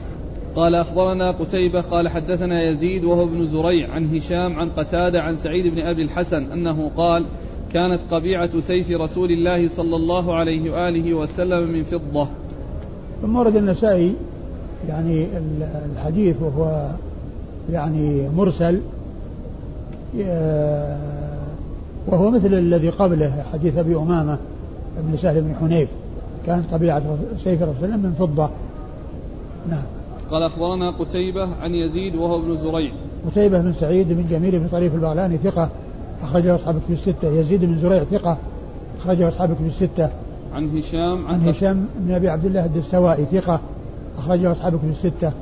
قال 0.56 0.74
أخبرنا 0.74 1.30
قتيبة 1.30 1.80
قال 1.80 2.08
حدثنا 2.08 2.62
يزيد 2.62 3.04
وهو 3.04 3.22
ابن 3.22 3.46
زريع 3.46 3.90
عن 3.90 4.16
هشام 4.16 4.58
عن 4.58 4.70
قتادة 4.70 5.22
عن 5.22 5.36
سعيد 5.36 5.66
بن 5.66 5.78
أبي 5.78 6.02
الحسن 6.02 6.52
أنه 6.52 6.90
قال 6.96 7.24
كانت 7.72 8.00
قبيعة 8.10 8.60
سيف 8.60 8.90
رسول 8.90 9.30
الله 9.30 9.68
صلى 9.68 9.96
الله 9.96 10.34
عليه 10.34 10.70
وآله 10.70 11.14
وسلم 11.14 11.70
من 11.70 11.84
فضة. 11.84 12.28
ثم 13.22 13.36
ورد 13.36 13.56
النسائي 13.56 14.14
يعني 14.88 15.26
الحديث 15.92 16.36
وهو 16.42 16.90
يعني 17.70 18.28
مرسل 18.36 18.80
آه، 20.22 20.98
وهو 22.06 22.30
مثل 22.30 22.54
الذي 22.54 22.90
قبله 22.90 23.44
حديث 23.52 23.78
أبي 23.78 23.96
أمامة 23.96 24.38
بن 24.98 25.16
سهل 25.16 25.40
بن 25.40 25.54
حنيف 25.60 25.88
كانت 26.46 26.74
قبيعة 26.74 27.02
سيف 27.44 27.62
الرسول 27.62 27.90
من 27.90 28.14
فضة. 28.18 28.50
نعم. 29.70 29.84
قال 30.30 30.42
أخبرنا 30.42 30.90
قتيبة 30.90 31.48
عن 31.62 31.74
يزيد 31.74 32.16
وهو 32.16 32.38
ابن 32.38 32.56
زريع. 32.56 32.92
قتيبة 33.26 33.60
بن 33.60 33.72
سعيد 33.80 34.12
بن 34.12 34.24
جميل 34.30 34.58
بن 34.58 34.68
طريف 34.68 34.94
البغلاني 34.94 35.36
ثقة 35.36 35.68
أخرجه 36.22 36.54
أصحاب 36.54 36.78
في 36.86 36.92
الستة. 36.92 37.28
يزيد 37.28 37.64
بن 37.64 37.78
زريع 37.78 38.04
ثقة 38.04 38.38
أخرجه 39.00 39.28
أصحاب 39.28 39.54
في 39.54 39.66
الستة. 39.66 40.10
عن 40.54 40.78
هشام 40.78 41.26
عن 41.26 41.48
هشام 41.48 41.86
بن 41.98 42.14
أبي 42.14 42.28
عبد 42.28 42.44
الله 42.44 42.64
الدستوائي 42.64 43.24
ثقة 43.24 43.60
أخرجه 44.18 44.52
أصحاب 44.52 44.76
في 44.76 44.86
الستة. 44.86 45.32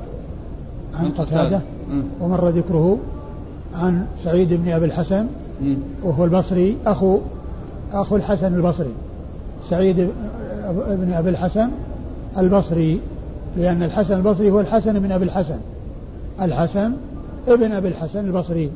عن 0.99 1.11
قتادة. 1.11 1.61
ومر 2.21 2.49
ذكره 2.49 2.97
عن 3.75 4.05
سعيد 4.23 4.53
بن 4.53 4.71
أبي 4.71 4.85
الحسن 4.85 5.25
وهو 6.03 6.25
البصري 6.25 6.77
أخو 6.85 7.19
أخو 7.93 8.15
الحسن 8.15 8.55
البصري. 8.55 8.93
سعيد 9.69 10.09
بن 10.87 11.13
أبي 11.13 11.29
الحسن 11.29 11.69
البصري. 12.37 12.99
لأن 13.57 13.83
الحسن 13.83 14.13
البصري 14.13 14.51
هو 14.51 14.59
الحسن 14.59 14.99
بن 14.99 15.11
أبي 15.11 15.25
الحسن. 15.25 15.57
الحسن 16.41 16.93
ابن 17.47 17.71
أبي 17.71 17.87
الحسن 17.87 18.25
البصري. 18.25 18.71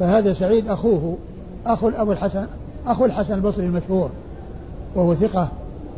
فهذا 0.00 0.32
سعيد 0.32 0.68
أخوه 0.68 1.16
أخو 1.66 1.88
أبو 1.88 2.12
الحسن 2.12 2.46
أخو 2.86 3.04
الحسن 3.04 3.34
البصري 3.34 3.66
المشهور. 3.66 4.10
وهو 4.94 5.14
ثقة. 5.14 5.48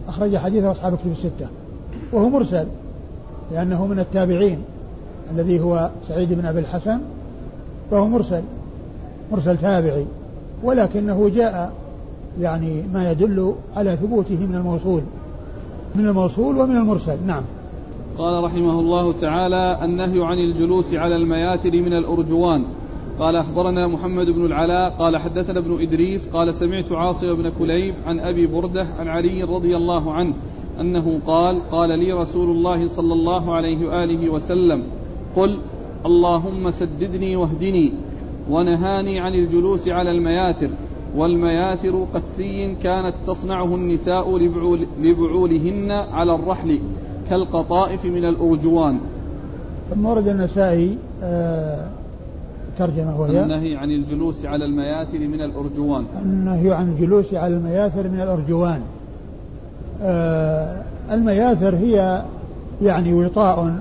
أخرج 0.08 0.36
حديثه 0.36 0.72
أصحاب 0.72 0.96
كتب 0.96 1.12
الستة. 1.12 1.46
وهو 2.12 2.28
مرسل 2.28 2.66
لأنه 3.52 3.86
من 3.86 3.98
التابعين. 3.98 4.58
الذي 5.30 5.60
هو 5.60 5.90
سعيد 6.08 6.32
بن 6.32 6.46
أبي 6.46 6.60
الحسن. 6.60 6.98
فهو 7.90 8.08
مرسل 8.08 8.42
مرسل 9.32 9.56
تابعي. 9.56 10.06
ولكنه 10.62 11.30
جاء 11.34 11.72
يعني 12.40 12.82
ما 12.94 13.10
يدل 13.10 13.54
على 13.76 13.96
ثبوته 13.96 14.46
من 14.46 14.54
الموصول. 14.54 15.02
من 15.94 16.06
الموصول 16.06 16.58
ومن 16.58 16.76
المرسل. 16.76 17.16
نعم. 17.26 17.42
قال 18.18 18.44
رحمه 18.44 18.80
الله 18.80 19.12
تعالى 19.12 19.78
النهي 19.82 20.24
عن 20.24 20.38
الجلوس 20.38 20.94
على 20.94 21.16
المياتر 21.16 21.70
من 21.70 21.92
الأرجوان. 21.92 22.64
قال 23.18 23.36
أخبرنا 23.36 23.86
محمد 23.86 24.26
بن 24.26 24.46
العلاء 24.46 24.90
قال 24.98 25.16
حدثنا 25.16 25.58
ابن 25.58 25.80
إدريس 25.80 26.28
قال 26.28 26.54
سمعت 26.54 26.92
عاصم 26.92 27.34
بن 27.34 27.52
كليب 27.58 27.94
عن 28.06 28.20
أبي 28.20 28.46
بردة 28.46 28.86
عن 28.98 29.08
علي 29.08 29.42
رضي 29.42 29.76
الله 29.76 30.12
عنه 30.12 30.34
أنه 30.80 31.20
قال 31.26 31.70
قال 31.70 31.98
لي 31.98 32.12
رسول 32.12 32.50
الله 32.50 32.86
صلى 32.86 33.12
الله 33.12 33.54
عليه 33.54 33.86
وآله 33.86 34.30
وسلم 34.30 34.82
قل 35.36 35.58
اللهم 36.06 36.70
سددني 36.70 37.36
واهدني 37.36 37.92
ونهاني 38.50 39.20
عن 39.20 39.34
الجلوس 39.34 39.88
على 39.88 40.10
المياتر 40.10 40.70
والمياثر 41.16 42.06
قسي 42.14 42.74
كانت 42.82 43.14
تصنعه 43.26 43.74
النساء 43.74 44.38
لبعول 44.38 44.86
لبعولهن 45.00 45.90
على 45.90 46.34
الرحل. 46.34 46.80
كالقطائف 47.30 48.04
من 48.04 48.24
الأرجوان. 48.24 48.98
ثم 49.90 50.06
ورد 50.06 50.28
النسائي 50.28 50.98
آه 51.22 51.86
ترجمة 52.78 53.20
وهي 53.20 53.42
النهي 53.42 53.76
عن 53.76 53.90
الجلوس 53.90 54.44
على 54.44 54.64
المياثر 54.64 55.18
من 55.18 55.42
الأرجوان. 55.42 56.04
النهي 56.22 56.72
عن 56.72 56.88
الجلوس 56.88 57.34
على 57.34 57.54
المياثر 57.54 58.08
من 58.08 58.20
الأرجوان. 58.20 58.80
آه 60.02 60.82
المياثر 61.10 61.74
هي 61.74 62.22
يعني 62.82 63.14
وطاء 63.14 63.74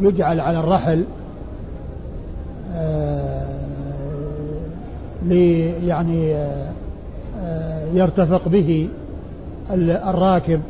يجعل 0.00 0.40
على 0.40 0.60
الرحل 0.60 1.04
آه 2.74 3.44
لي 5.26 5.60
يعني 5.86 6.46
يرتفق 7.94 8.48
به 8.48 8.88
الراكب. 9.70 10.60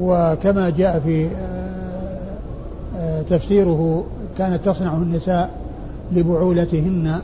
وكما 0.00 0.70
جاء 0.70 1.00
في 1.00 1.26
آه، 1.26 1.30
آه، 2.96 3.22
تفسيره 3.22 4.04
كانت 4.38 4.64
تصنعه 4.68 4.96
النساء 4.96 5.50
لبعولتهن. 6.12 7.20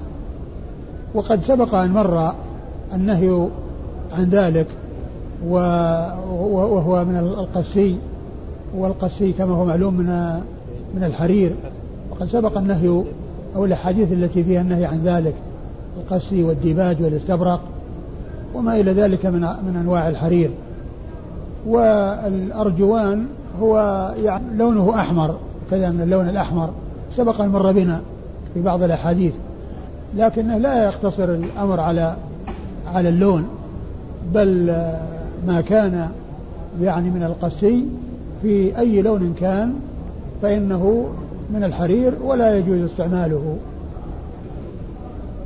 وقد 1.15 1.43
سبق 1.43 1.75
أن 1.75 1.91
مر 1.91 2.33
النهي 2.95 3.49
عن 4.13 4.25
ذلك 4.25 4.67
وهو 5.45 7.05
من 7.05 7.17
القسي 7.17 7.97
والقسي 8.77 9.33
كما 9.33 9.55
هو 9.55 9.65
معلوم 9.65 9.95
من 9.95 10.41
من 10.95 11.05
الحرير. 11.05 11.53
وقد 12.11 12.27
سبق 12.27 12.59
النهي 12.59 13.03
أو 13.57 13.65
الأحاديث 13.65 14.13
التي 14.13 14.45
فيها 14.45 14.61
النهي 14.61 14.85
عن 14.85 15.01
ذلك 15.05 15.35
القسي 15.97 16.43
والديباج 16.43 17.03
والاستبرق 17.03 17.61
وما 18.55 18.81
إلى 18.81 18.93
ذلك 18.93 19.27
من 19.27 19.41
من 19.41 19.77
أنواع 19.81 20.09
الحرير. 20.09 20.51
والأرجوان 21.67 23.27
هو 23.61 23.79
يعني 24.25 24.45
لونه 24.57 24.95
أحمر 25.01 25.37
كذا 25.71 25.91
من 25.91 26.01
اللون 26.01 26.29
الأحمر 26.29 26.71
سبق 27.17 27.41
أن 27.41 27.49
مر 27.49 27.73
بنا 27.73 28.01
في 28.55 28.63
بعض 28.63 28.83
الأحاديث 28.83 29.33
لكنه 30.17 30.59
لا 30.59 30.85
يقتصر 30.85 31.25
الأمر 31.25 31.81
على 31.81 32.17
على 32.95 33.09
اللون 33.09 33.49
بل 34.35 34.67
ما 35.47 35.61
كان 35.61 36.09
يعني 36.81 37.11
من 37.11 37.23
القسي 37.23 37.85
في 38.43 38.79
أي 38.79 39.03
لون 39.03 39.35
كان 39.41 39.75
فإنه 40.43 41.07
من 41.51 41.65
الحرير 41.65 42.15
ولا 42.25 42.59
يجوز 42.59 42.81
استعماله. 42.81 43.57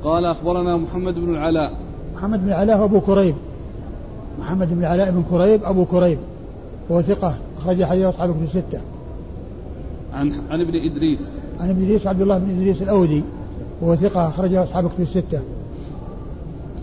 قال 0.04 0.24
أخبرنا 0.24 0.76
محمد 0.76 1.14
بن 1.14 1.34
العلاء. 1.34 1.72
محمد 2.16 2.44
بن 2.44 2.48
العلاء 2.48 2.84
أبو 2.84 3.00
كريب. 3.00 3.34
محمد 4.40 4.68
بن 4.74 4.78
العلاء 4.78 5.10
بن 5.10 5.22
كريب 5.30 5.64
أبو 5.64 5.84
كريب. 5.84 6.18
هو 6.92 7.02
ثقة 7.02 7.34
أخرج 7.58 7.84
حديثه 7.84 8.04
أصحاب 8.04 8.32
الكتب 8.32 8.44
الستة. 8.44 8.80
عن 10.14 10.32
عن 10.50 10.60
ابن 10.60 10.74
إدريس. 10.74 11.22
عن 11.60 11.70
ابن 11.70 11.82
إدريس 11.82 12.06
عبد 12.06 12.20
الله 12.20 12.38
بن 12.38 12.50
إدريس 12.50 12.82
الأودي. 12.82 13.22
وهو 13.82 13.94
ثقة 13.94 14.28
أخرج 14.28 14.62
حديثه 14.62 14.78
أصحاب 14.78 14.88
الكتب 14.88 15.02
الستة. 15.02 15.40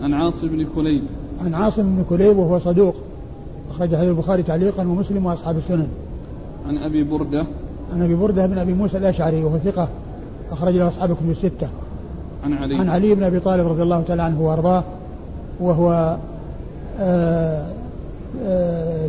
عن 0.00 0.14
عاصم 0.14 0.48
بن 0.48 0.66
كليب. 0.74 1.02
عن 1.40 1.54
عاصم 1.54 1.82
بن 1.82 2.04
كليب 2.08 2.36
وهو 2.36 2.58
صدوق. 2.58 2.94
أخرج 3.70 3.96
حديثه 3.96 4.08
البخاري 4.08 4.42
تعليقا 4.42 4.82
ومسلم 4.82 5.26
وأصحاب 5.26 5.56
السنن. 5.56 5.88
عن 6.68 6.78
أبي 6.78 7.04
بردة. 7.04 7.46
عن 7.92 8.02
أبي 8.02 8.14
بردة 8.14 8.46
بن 8.46 8.58
أبي 8.58 8.74
موسى 8.74 8.96
الأشعري 8.96 9.44
وهو 9.44 9.58
ثقة 9.58 9.88
أخرج 10.50 10.74
له 10.74 10.88
أصحاب 10.88 11.14
في 11.14 11.30
الستة. 11.30 11.68
عن 12.44 12.52
علي. 12.52 12.74
عن 12.74 12.88
علي 12.88 13.14
بن 13.14 13.22
أبي 13.22 13.40
طالب 13.40 13.66
رضي 13.66 13.82
الله 13.82 14.02
تعالى 14.02 14.22
عنه 14.22 14.42
وأرضاه 14.42 14.84
وهو 15.60 16.16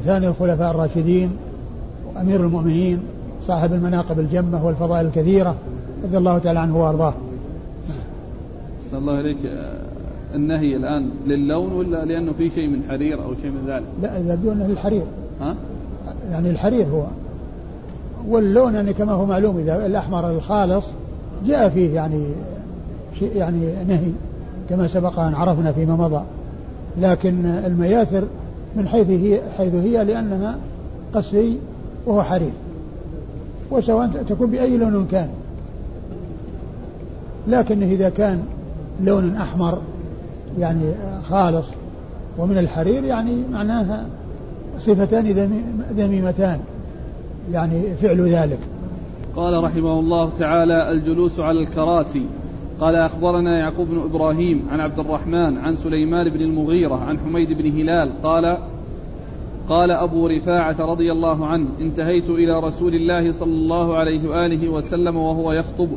ثاني 0.06 0.28
الخلفاء 0.28 0.72
الراشدين 0.72 1.32
وأمير 2.16 2.40
المؤمنين 2.40 3.00
صاحب 3.48 3.74
المناقب 3.74 4.20
الجمة 4.20 4.66
والفضائل 4.66 5.06
الكثيرة 5.06 5.56
رضي 6.04 6.18
الله 6.18 6.38
تعالى 6.38 6.60
عنه 6.60 6.82
وأرضاه. 6.82 7.14
صلى 8.92 9.00
الله 9.00 9.14
عليك 9.14 9.38
آه، 9.46 9.80
النهي 10.36 10.76
الآن 10.76 11.10
للون 11.28 11.74
ولا 11.74 12.06
لأنه 12.06 12.34
في 12.34 12.50
شيء 12.50 12.68
من 12.68 12.84
حرير 12.90 13.24
أو 13.24 13.36
شيء 13.42 13.52
من 13.52 13.64
ذلك؟ 13.68 13.84
لا 14.02 14.20
إذا 14.20 14.36
دون 14.36 14.62
الحرير. 14.62 15.04
ها؟ 15.42 15.56
يعني 16.32 16.50
الحرير 16.50 16.86
هو. 16.86 17.04
واللون 18.28 18.76
يعني 18.76 18.94
كما 18.94 19.12
هو 19.12 19.26
معلوم 19.26 19.58
إذا 19.58 19.86
الأحمر 19.86 20.32
الخالص 20.32 20.86
جاء 21.48 21.70
فيه 21.70 21.96
يعني 21.96 22.26
شيء 23.20 23.36
يعني 23.36 23.74
نهي 23.88 24.12
كما 24.70 24.88
سبق 24.88 25.20
أن 25.20 25.34
عرفنا 25.34 25.72
فيما 25.72 25.96
مضى. 25.96 26.24
لكن 27.02 27.46
المياثر 27.46 28.24
من 28.76 28.88
حيث 28.88 29.10
هي 29.10 29.40
حيث 29.58 29.76
هي 29.76 30.04
لأنها 30.04 30.58
قسي 31.14 31.58
وهو 32.06 32.24
حرير. 32.24 32.52
وسواء 33.72 34.24
تكون 34.30 34.50
بأي 34.50 34.78
لون 34.78 35.08
كان. 35.12 35.30
لكنه 37.48 37.86
إذا 37.86 38.10
كان 38.10 38.44
لون 39.04 39.36
أحمر 39.36 39.78
يعني 40.60 40.92
خالص 41.30 41.68
ومن 42.38 42.58
الحرير 42.58 43.04
يعني 43.04 43.36
معناها 43.52 44.06
صفتان 44.80 45.52
ذميمتان 45.98 46.60
يعني 47.52 47.82
فعل 48.02 48.22
ذلك. 48.22 48.60
قال 49.36 49.64
رحمه 49.64 50.00
الله 50.00 50.30
تعالى 50.40 50.92
الجلوس 50.92 51.40
على 51.40 51.60
الكراسي. 51.60 52.26
قال 52.80 52.96
أخبرنا 52.96 53.60
يعقوب 53.60 53.88
بن 53.88 54.00
إبراهيم 54.00 54.68
عن 54.72 54.80
عبد 54.80 55.00
الرحمن 55.00 55.58
عن 55.58 55.76
سليمان 55.76 56.30
بن 56.30 56.42
المغيرة 56.42 56.96
عن 56.96 57.20
حميد 57.20 57.54
بن 57.54 57.72
هلال 57.72 58.12
قال 58.24 58.58
قال 59.70 59.92
أبو 59.92 60.28
رفاعة 60.28 60.76
رضي 60.80 61.12
الله 61.12 61.46
عنه 61.46 61.68
انتهيت 61.82 62.30
إلى 62.30 62.60
رسول 62.60 62.96
الله 62.96 63.32
صلى 63.32 63.54
الله 63.54 63.96
عليه 63.96 64.30
وآله 64.30 64.70
وسلم 64.70 65.18
وهو 65.18 65.52
يخطب. 65.52 65.90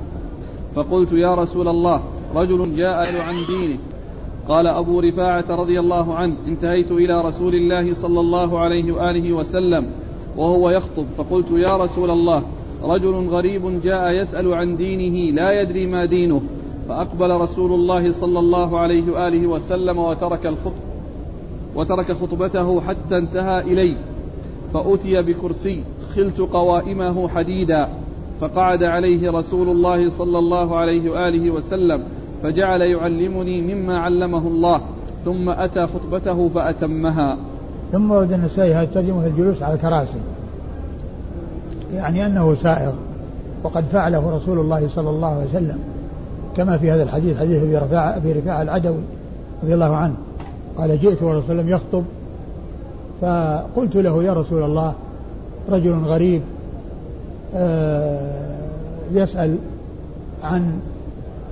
فقلت 0.75 1.13
يا 1.13 1.35
رسول 1.35 1.69
الله 1.69 2.03
رجل 2.35 2.77
جاء 2.77 2.97
عن 2.97 3.35
دينه. 3.49 3.79
قال 4.49 4.67
أبو 4.67 5.01
رفاعة 5.01 5.45
رضي 5.51 5.81
الله 5.81 6.15
عنه 6.15 6.35
انتهيت 6.47 6.93
إلى 6.93 7.21
رسول 7.21 7.55
الله 7.55 7.95
صلى 7.95 8.21
الله 8.21 8.59
عليه 8.59 8.93
وآله 8.93 9.33
وسلم 9.33 9.87
وهو 10.37 10.71
يخطب. 10.71 11.07
فقلت 11.19 11.51
يا 11.51 11.77
رسول 11.77 12.11
الله 12.11 12.43
رجل 12.83 13.15
غريب 13.15 13.81
جاء 13.85 14.11
يسأل 14.11 14.55
عن 14.55 14.77
دينه 14.77 15.35
لا 15.35 15.63
يدري 15.63 15.87
ما 15.87 16.05
دينه. 16.05 16.43
فأقبل 16.93 17.31
رسول 17.31 17.73
الله 17.73 18.13
صلى 18.13 18.39
الله 18.39 18.79
عليه 18.79 19.13
وآله 19.13 19.47
وسلم 19.47 19.99
وترك 19.99 20.47
الخطب 20.47 20.83
وترك 21.75 22.13
خطبته 22.13 22.81
حتى 22.81 23.19
انتهى 23.19 23.61
إلي 23.61 23.97
فأتي 24.75 25.23
بكرسي 25.23 25.85
خلت 26.15 26.41
قوائمه 26.41 27.29
حديدا 27.29 27.89
فقعد 28.41 28.83
عليه 28.83 29.31
رسول 29.31 29.69
الله 29.69 30.11
صلى 30.11 30.39
الله 30.39 30.77
عليه 30.77 31.11
وآله 31.11 31.51
وسلم 31.51 32.03
فجعل 32.43 32.81
يعلمني 32.81 33.75
مما 33.75 33.99
علمه 33.99 34.47
الله 34.47 34.81
ثم 35.25 35.51
أتى 35.51 35.87
خطبته 35.87 36.49
فأتمها. 36.49 37.37
ثم 37.93 38.11
ورد 38.11 38.33
النسائي 38.33 38.75
هذا 38.75 38.85
ترجمة 38.95 39.27
الجلوس 39.27 39.63
على 39.63 39.75
الكراسي. 39.75 40.21
يعني 41.93 42.27
أنه 42.27 42.55
سائغ 42.55 42.93
وقد 43.65 43.85
فعله 43.85 44.37
رسول 44.37 44.59
الله 44.59 44.89
صلى 44.89 45.11
الله 45.11 45.29
عليه 45.29 45.51
وسلم. 45.51 45.92
كما 46.57 46.79
في 46.79 46.91
هذا 46.91 47.03
الحديث 47.03 47.39
حديث 47.39 47.63
أبي 47.63 47.77
رفاعة 47.77 48.17
أبي 48.17 48.33
رفاعة 48.33 48.63
العدوي 48.63 49.03
رضي 49.63 49.75
الله 49.75 49.97
عنه. 49.97 50.15
قال 50.77 51.01
جئت 51.01 51.23
ورسول 51.23 51.61
الله 51.61 51.71
يخطب. 51.71 52.05
فقلت 53.21 53.97
له 53.97 54.25
يا 54.25 54.33
رسول 54.33 54.63
الله 54.63 54.95
رجل 55.71 55.93
غريب 55.93 56.43
آه، 57.55 58.59
يسأل 59.13 59.57
عن 60.43 60.79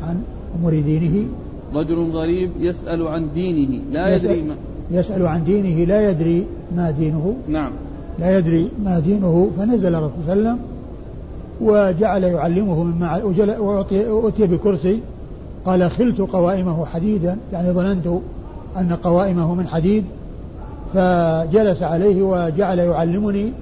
عن 0.02 0.22
أمور 0.58 0.80
دينه. 0.80 1.28
رجل 1.74 2.10
غريب 2.10 2.50
يسأل 2.60 3.08
عن 3.08 3.28
دينه 3.34 3.82
لا 3.92 4.14
يدري 4.14 4.42
ما. 4.42 4.54
يسأل 4.90 5.26
عن 5.26 5.44
دينه 5.44 5.84
لا 5.84 6.10
يدري 6.10 6.46
ما 6.76 6.90
دينه. 6.90 7.34
نعم. 7.48 7.72
لا 8.18 8.38
يدري 8.38 8.70
ما 8.84 8.98
دينه. 8.98 9.50
فنزل 9.58 9.94
الرسول 9.94 10.12
صلى 10.26 10.32
الله 10.32 10.50
عليه 10.50 10.58
وسلم 10.58 10.69
وجعل 11.60 12.24
يعلمه 12.24 12.82
مما 12.82 13.22
وأتي 14.08 14.46
بكرسي 14.46 15.00
قال 15.66 15.90
خلت 15.90 16.20
قوائمه 16.20 16.86
حديدا 16.86 17.36
يعني 17.52 17.70
ظننت 17.72 18.06
أن 18.76 18.92
قوائمه 19.04 19.54
من 19.54 19.68
حديد 19.68 20.04
فجلس 20.94 21.82
عليه 21.82 22.22
وجعل 22.22 22.78
يعلمني 22.78 23.52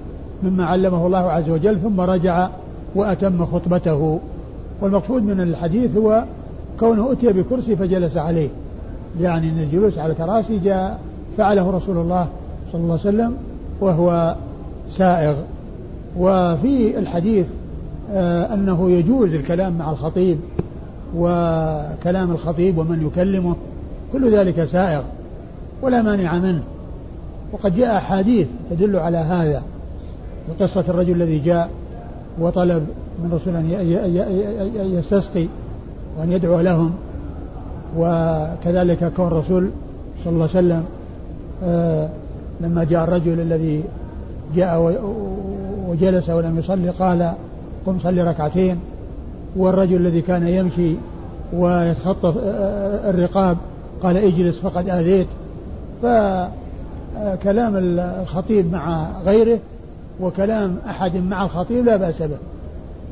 مما 0.43 0.65
علمه 0.65 1.07
الله 1.07 1.31
عز 1.31 1.49
وجل 1.49 1.79
ثم 1.79 2.01
رجع 2.01 2.49
وأتم 2.95 3.45
خطبته. 3.45 4.19
والمقصود 4.81 5.23
من 5.23 5.41
الحديث 5.41 5.97
هو 5.97 6.23
كونه 6.79 7.11
أتي 7.11 7.27
بكرسي 7.27 7.75
فجلس 7.75 8.17
عليه. 8.17 8.49
يعني 9.21 9.49
أن 9.49 9.59
الجلوس 9.59 9.97
على 9.97 10.11
الكراسي 10.11 10.59
جاء 10.59 10.99
فعله 11.37 11.69
رسول 11.69 11.97
الله 11.97 12.27
صلى 12.71 12.81
الله 12.81 12.99
عليه 13.05 13.09
وسلم 13.09 13.33
وهو 13.81 14.35
سائغ. 14.91 15.35
وفي 16.17 16.97
الحديث 16.99 17.45
أنه 18.53 18.91
يجوز 18.91 19.33
الكلام 19.33 19.77
مع 19.77 19.91
الخطيب 19.91 20.39
وكلام 21.15 22.31
الخطيب 22.31 22.77
ومن 22.77 23.07
يكلمه. 23.07 23.55
كل 24.13 24.31
ذلك 24.31 24.65
سائغ 24.65 25.01
ولا 25.81 26.01
مانع 26.01 26.39
منه. 26.39 26.63
وقد 27.51 27.75
جاء 27.75 27.97
أحاديث 27.97 28.47
تدل 28.69 28.95
على 28.95 29.17
هذا 29.17 29.63
قصة 30.59 30.83
الرجل 30.87 31.11
الذي 31.11 31.39
جاء 31.39 31.69
وطلب 32.39 32.87
من 33.23 33.33
رسول 33.33 33.55
أن 33.55 34.93
يستسقي 34.99 35.47
وأن 36.17 36.31
يدعو 36.31 36.59
لهم. 36.59 36.93
وكذلك 37.97 39.13
كون 39.13 39.27
الرسول 39.27 39.69
صلى 40.23 40.33
الله 40.33 40.49
عليه 40.55 40.59
وسلم 40.59 40.83
آه 41.63 42.09
لما 42.61 42.83
جاء 42.83 43.03
الرجل 43.03 43.39
الذي 43.39 43.83
جاء 44.55 45.01
وجلس 45.87 46.29
ولم 46.29 46.59
يصلي 46.59 46.89
قال 46.89 47.33
قم 47.89 47.99
صلي 47.99 48.21
ركعتين 48.21 48.79
والرجل 49.55 49.95
الذي 49.95 50.21
كان 50.21 50.47
يمشي 50.47 50.95
ويتخطف 51.53 52.33
الرقاب 53.09 53.57
قال 54.03 54.17
اجلس 54.17 54.59
فقد 54.59 54.89
آذيت. 54.89 55.27
فكلام 56.01 57.73
الخطيب 57.75 58.71
مع 58.71 59.07
غيره 59.25 59.59
وكلام 60.21 60.77
أحد 60.89 61.17
مع 61.17 61.43
الخطيب 61.43 61.85
لا 61.85 61.97
بأس 61.97 62.21
به. 62.21 62.37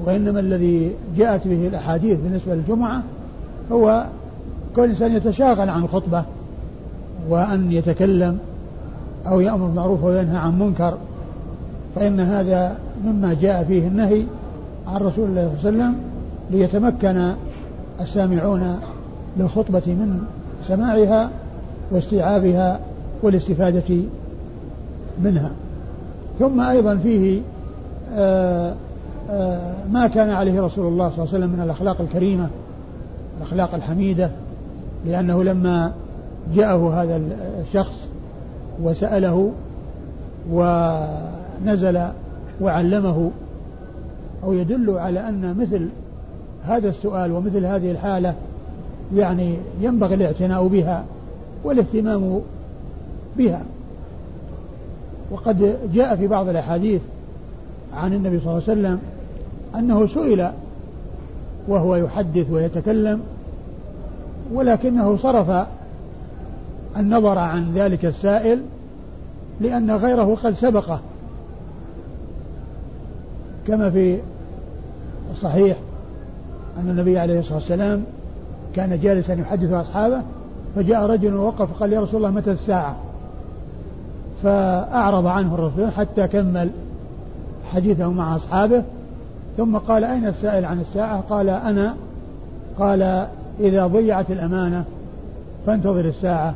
وإنما 0.05 0.39
الذي 0.39 0.91
جاءت 1.17 1.47
به 1.47 1.67
الأحاديث 1.67 2.19
بالنسبة 2.19 2.55
للجمعة 2.55 3.03
هو 3.71 4.05
كل 4.75 4.83
إنسان 4.83 5.15
يتشاغل 5.15 5.69
عن 5.69 5.83
الخطبة 5.83 6.23
وأن 7.29 7.71
يتكلم 7.71 8.37
أو 9.27 9.39
يأمر 9.39 9.65
بالمعروف 9.65 10.03
وينهى 10.03 10.37
عن 10.37 10.59
منكر 10.59 10.97
فإن 11.95 12.19
هذا 12.19 12.77
مما 13.05 13.37
جاء 13.41 13.63
فيه 13.63 13.87
النهي 13.87 14.23
عن 14.87 15.01
رسول 15.01 15.29
الله 15.29 15.51
صلى 15.61 15.69
الله 15.69 15.83
عليه 15.83 15.93
وسلم 15.93 15.95
ليتمكن 16.51 17.33
السامعون 18.01 18.79
للخطبة 19.37 19.81
من 19.87 20.21
سماعها 20.67 21.29
واستيعابها 21.91 22.79
والاستفادة 23.23 23.95
منها. 25.23 25.51
ثم 26.39 26.61
أيضا 26.61 26.95
فيه 26.95 27.41
آآ 28.13 28.75
آآ 29.29 29.73
ما 29.91 30.07
كان 30.07 30.29
عليه 30.29 30.61
رسول 30.61 30.87
الله 30.87 31.09
صلى 31.09 31.23
الله 31.23 31.33
عليه 31.33 31.45
وسلم 31.45 31.49
من 31.49 31.61
الأخلاق 31.63 32.01
الكريمة 32.01 32.47
الأخلاق 33.37 33.75
الحميدة 33.75 34.31
لأنه 35.05 35.43
لما 35.43 35.91
جاءه 36.55 37.03
هذا 37.03 37.21
الشخص 37.67 37.95
وسأله 38.83 39.51
ونزل 40.51 42.07
وعلمه 42.61 43.31
أو 44.43 44.53
يدل 44.53 44.97
على 44.97 45.29
أن 45.29 45.55
مثل 45.59 45.87
هذا 46.63 46.89
السؤال 46.89 47.31
ومثل 47.31 47.65
هذه 47.65 47.91
الحالة 47.91 48.35
يعني 49.15 49.57
ينبغي 49.81 50.15
الاعتناء 50.15 50.67
بها 50.67 51.03
والاهتمام 51.63 52.41
بها. 53.37 53.61
وقد 55.31 55.77
جاء 55.93 56.15
في 56.15 56.27
بعض 56.27 56.49
الأحاديث 56.49 57.01
عن 57.93 58.13
النبي 58.13 58.39
صلى 58.39 58.47
الله 58.47 58.63
عليه 58.67 58.79
وسلم 58.79 58.99
أنه 59.75 60.07
سئل 60.07 60.51
وهو 61.67 61.95
يحدث 61.95 62.51
ويتكلم 62.51 63.21
ولكنه 64.53 65.17
صرف 65.17 65.67
النظر 66.97 67.37
عن 67.37 67.73
ذلك 67.73 68.05
السائل 68.05 68.61
لأن 69.61 69.91
غيره 69.91 70.35
قد 70.43 70.53
سبقه. 70.53 70.99
كما 73.67 73.89
في 73.89 74.19
الصحيح 75.31 75.77
أن 76.77 76.89
النبي 76.89 77.19
عليه 77.19 77.39
الصلاة 77.39 77.55
والسلام 77.55 78.03
كان 78.75 78.99
جالسا 78.99 79.33
يحدث 79.33 79.71
أصحابه 79.71 80.21
فجاء 80.75 81.05
رجل 81.05 81.33
ووقف 81.33 81.79
قال 81.79 81.93
يا 81.93 82.01
رسول 82.01 82.17
الله 82.17 82.31
متى 82.31 82.51
الساعة؟ 82.51 82.95
فأعرض 84.43 85.27
عنه 85.27 85.55
الرسول 85.55 85.91
حتى 85.91 86.27
كمل 86.27 86.69
حديثه 87.73 88.11
مع 88.11 88.35
أصحابه 88.35 88.83
ثم 89.57 89.77
قال 89.77 90.03
أين 90.03 90.27
السائل 90.27 90.65
عن 90.65 90.81
الساعة؟ 90.81 91.21
قال 91.29 91.49
أنا 91.49 91.95
قال 92.79 93.27
إذا 93.59 93.87
ضيعت 93.87 94.31
الأمانة 94.31 94.83
فانتظر 95.65 96.05
الساعة. 96.05 96.53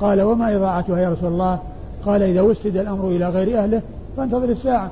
قال 0.00 0.22
وما 0.22 0.56
إضاعتها 0.56 0.98
يا 0.98 1.10
رسول 1.10 1.32
الله؟ 1.32 1.58
قال 2.04 2.22
إذا 2.22 2.40
وسد 2.40 2.76
الأمر 2.76 3.08
إلى 3.08 3.28
غير 3.28 3.58
أهله 3.58 3.82
فانتظر 4.16 4.48
الساعة. 4.48 4.90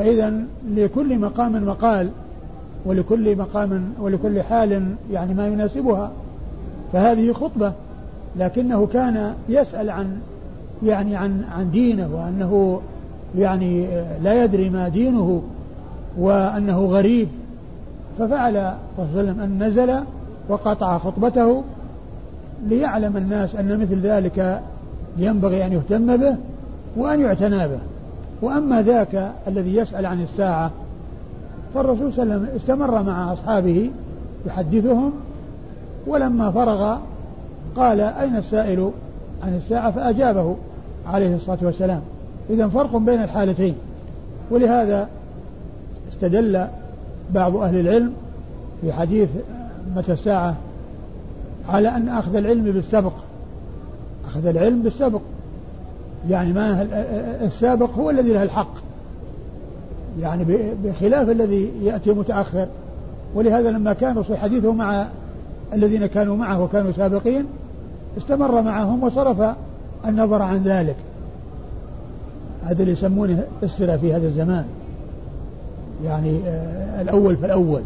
فإذا 0.00 0.32
لكل 0.76 1.18
مقام 1.18 1.64
مقال 1.66 2.08
ولكل 2.84 3.36
مقام 3.36 3.92
ولكل 4.00 4.42
حال 4.42 4.82
يعني 5.12 5.34
ما 5.34 5.46
يناسبها 5.46 6.10
فهذه 6.92 7.32
خطبة 7.32 7.72
لكنه 8.36 8.86
كان 8.86 9.34
يسأل 9.48 9.90
عن 9.90 10.20
يعني 10.82 11.16
عن 11.16 11.44
عن 11.56 11.70
دينه 11.70 12.08
وأنه 12.14 12.80
يعني 13.38 13.86
لا 14.22 14.44
يدري 14.44 14.70
ما 14.70 14.88
دينه 14.88 15.42
وأنه 16.18 16.86
غريب 16.86 17.28
ففعل 18.18 18.52
صلى 18.96 19.06
الله 19.06 19.18
عليه 19.18 19.22
وسلم 19.22 19.40
أن 19.40 19.62
نزل 19.62 19.94
وقطع 20.48 20.98
خطبته 20.98 21.62
ليعلم 22.68 23.16
الناس 23.16 23.56
أن 23.56 23.80
مثل 23.80 24.00
ذلك 24.00 24.60
ينبغي 25.18 25.66
أن 25.66 25.72
يهتم 25.72 26.16
به 26.16 26.36
وأن 26.96 27.20
يعتنى 27.20 27.68
به. 27.68 27.80
وأما 28.42 28.82
ذاك 28.82 29.32
الذي 29.48 29.76
يسأل 29.76 30.06
عن 30.06 30.22
الساعة 30.22 30.70
فالرسول 31.74 32.12
صلى 32.12 32.22
الله 32.22 32.34
عليه 32.34 32.44
وسلم 32.44 32.56
استمر 32.56 33.02
مع 33.02 33.32
أصحابه 33.32 33.90
يحدثهم 34.46 35.12
ولما 36.06 36.50
فرغ 36.50 36.98
قال 37.76 38.00
أين 38.00 38.36
السائل 38.36 38.90
عن 39.42 39.56
الساعة؟ 39.56 39.90
فأجابه 39.90 40.56
عليه 41.06 41.34
الصلاة 41.34 41.58
والسلام. 41.62 42.00
إذا 42.50 42.68
فرق 42.68 42.96
بين 42.96 43.22
الحالتين. 43.22 43.74
ولهذا 44.50 45.08
استدل 46.12 46.66
بعض 47.34 47.56
أهل 47.56 47.80
العلم 47.80 48.12
في 48.80 48.92
حديث 48.92 49.28
متى 49.96 50.12
الساعة 50.12 50.54
على 51.68 51.88
أن 51.88 52.08
أخذ 52.08 52.36
العلم 52.36 52.64
بالسبق. 52.64 53.12
أخذ 54.26 54.46
العلم 54.46 54.82
بالسبق. 54.82 55.20
يعني 56.28 56.52
ما 56.52 56.86
السابق 57.44 57.90
هو 57.90 58.10
الذي 58.10 58.32
له 58.32 58.42
الحق. 58.42 58.74
يعني 60.20 60.44
بخلاف 60.84 61.28
الذي 61.30 61.70
يأتي 61.82 62.10
متأخر. 62.10 62.66
ولهذا 63.34 63.70
لما 63.70 63.92
كان 63.92 64.18
رسول 64.18 64.36
حديثه 64.36 64.72
مع 64.72 65.06
الذين 65.72 66.06
كانوا 66.06 66.36
معه 66.36 66.62
وكانوا 66.62 66.92
سابقين 66.92 67.44
استمر 68.18 68.62
معهم 68.62 69.02
وصرف 69.02 69.56
النظر 70.06 70.42
عن 70.42 70.62
ذلك. 70.62 70.96
هذا 72.64 72.80
اللي 72.80 72.92
يسمونه 72.92 73.44
السرة 73.62 73.96
في 73.96 74.14
هذا 74.14 74.26
الزمان. 74.28 74.64
يعني 76.04 76.40
آه، 76.46 77.02
الأول 77.02 77.36
فالأول 77.36 77.82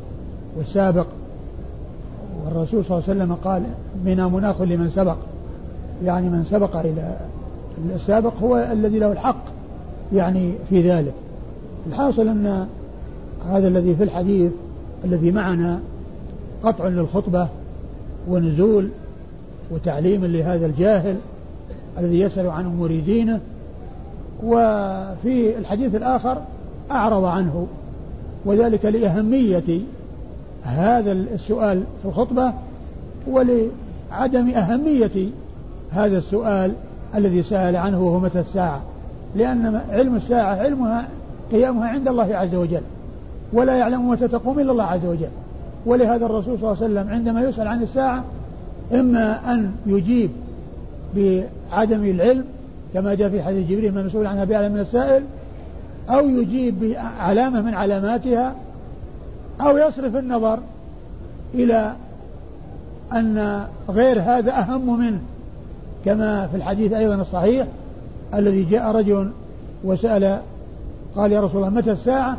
والسابق. 0.56 1.06
والرسول 2.44 2.84
صلى 2.84 2.98
الله 2.98 3.08
عليه 3.08 3.20
وسلم 3.20 3.34
قال 3.34 3.62
منا 4.04 4.28
مناخ 4.28 4.60
لمن 4.60 4.90
سبق. 4.90 5.16
يعني 6.04 6.28
من 6.28 6.44
سبق 6.50 6.76
إلى 6.76 7.16
السابق 7.94 8.32
هو 8.42 8.68
الذي 8.72 8.98
له 8.98 9.12
الحق 9.12 9.44
يعني 10.12 10.52
في 10.70 10.90
ذلك. 10.90 11.14
الحاصل 11.86 12.28
أن 12.28 12.66
هذا 13.48 13.68
الذي 13.68 13.94
في 13.94 14.04
الحديث 14.04 14.52
الذي 15.04 15.30
معنا 15.30 15.80
قطع 16.62 16.88
للخطبة 16.88 17.48
ونزول 18.28 18.88
وتعليم 19.70 20.24
لهذا 20.24 20.66
الجاهل 20.66 21.16
الذي 21.98 22.20
يسأل 22.20 22.46
عن 22.46 22.64
أمور 22.64 23.00
دينه 23.00 23.40
وفي 24.42 25.58
الحديث 25.58 25.94
الآخر 25.94 26.42
أعرض 26.90 27.24
عنه 27.24 27.66
وذلك 28.44 28.84
لأهمية 28.84 29.80
هذا 30.62 31.12
السؤال 31.12 31.82
في 32.02 32.08
الخطبة 32.08 32.52
ولعدم 33.26 34.50
أهمية 34.50 35.28
هذا 35.90 36.18
السؤال 36.18 36.72
الذي 37.16 37.42
سأل 37.42 37.76
عنه 37.76 38.02
وهو 38.02 38.20
متى 38.20 38.40
الساعة. 38.40 38.80
لأن 39.36 39.80
علم 39.90 40.16
الساعة 40.16 40.54
علمها 40.54 41.08
قيامها 41.52 41.88
عند 41.88 42.08
الله 42.08 42.36
عز 42.36 42.54
وجل 42.54 42.82
ولا 43.52 43.76
يعلم 43.76 44.08
متى 44.08 44.28
تقوم 44.28 44.58
إلا 44.58 44.72
الله 44.72 44.84
عز 44.84 45.06
وجل. 45.06 45.28
ولهذا 45.86 46.26
الرسول 46.26 46.58
صلى 46.58 46.72
الله 46.72 46.82
عليه 46.82 46.94
وسلم 46.94 47.14
عندما 47.14 47.42
يسأل 47.42 47.68
عن 47.68 47.82
الساعة 47.82 48.24
إما 48.92 49.52
أن 49.52 49.72
يجيب 49.86 50.30
بعدم 51.16 52.04
العلم 52.04 52.44
كما 52.94 53.14
جاء 53.14 53.28
في 53.28 53.42
حديث 53.42 53.68
جبريل 53.68 53.94
ما 53.94 54.02
مسؤول 54.02 54.26
عنها 54.26 54.44
بأعلم 54.44 54.72
من 54.72 54.80
السائل 54.80 55.22
أو 56.10 56.28
يجيب 56.28 56.80
بعلامة 56.80 57.62
من 57.62 57.74
علاماتها 57.74 58.54
أو 59.60 59.78
يصرف 59.78 60.16
النظر 60.16 60.58
إلى 61.54 61.92
أن 63.12 63.64
غير 63.88 64.20
هذا 64.20 64.58
أهم 64.58 64.98
منه. 64.98 65.20
كما 66.04 66.46
في 66.46 66.56
الحديث 66.56 66.92
أيضا 66.92 67.14
الصحيح 67.14 67.66
الذي 68.34 68.64
جاء 68.64 68.96
رجل 68.96 69.30
وسأل 69.84 70.38
قال 71.16 71.32
يا 71.32 71.40
رسول 71.40 71.56
الله 71.56 71.68
متى 71.68 71.92
الساعة؟ 71.92 72.36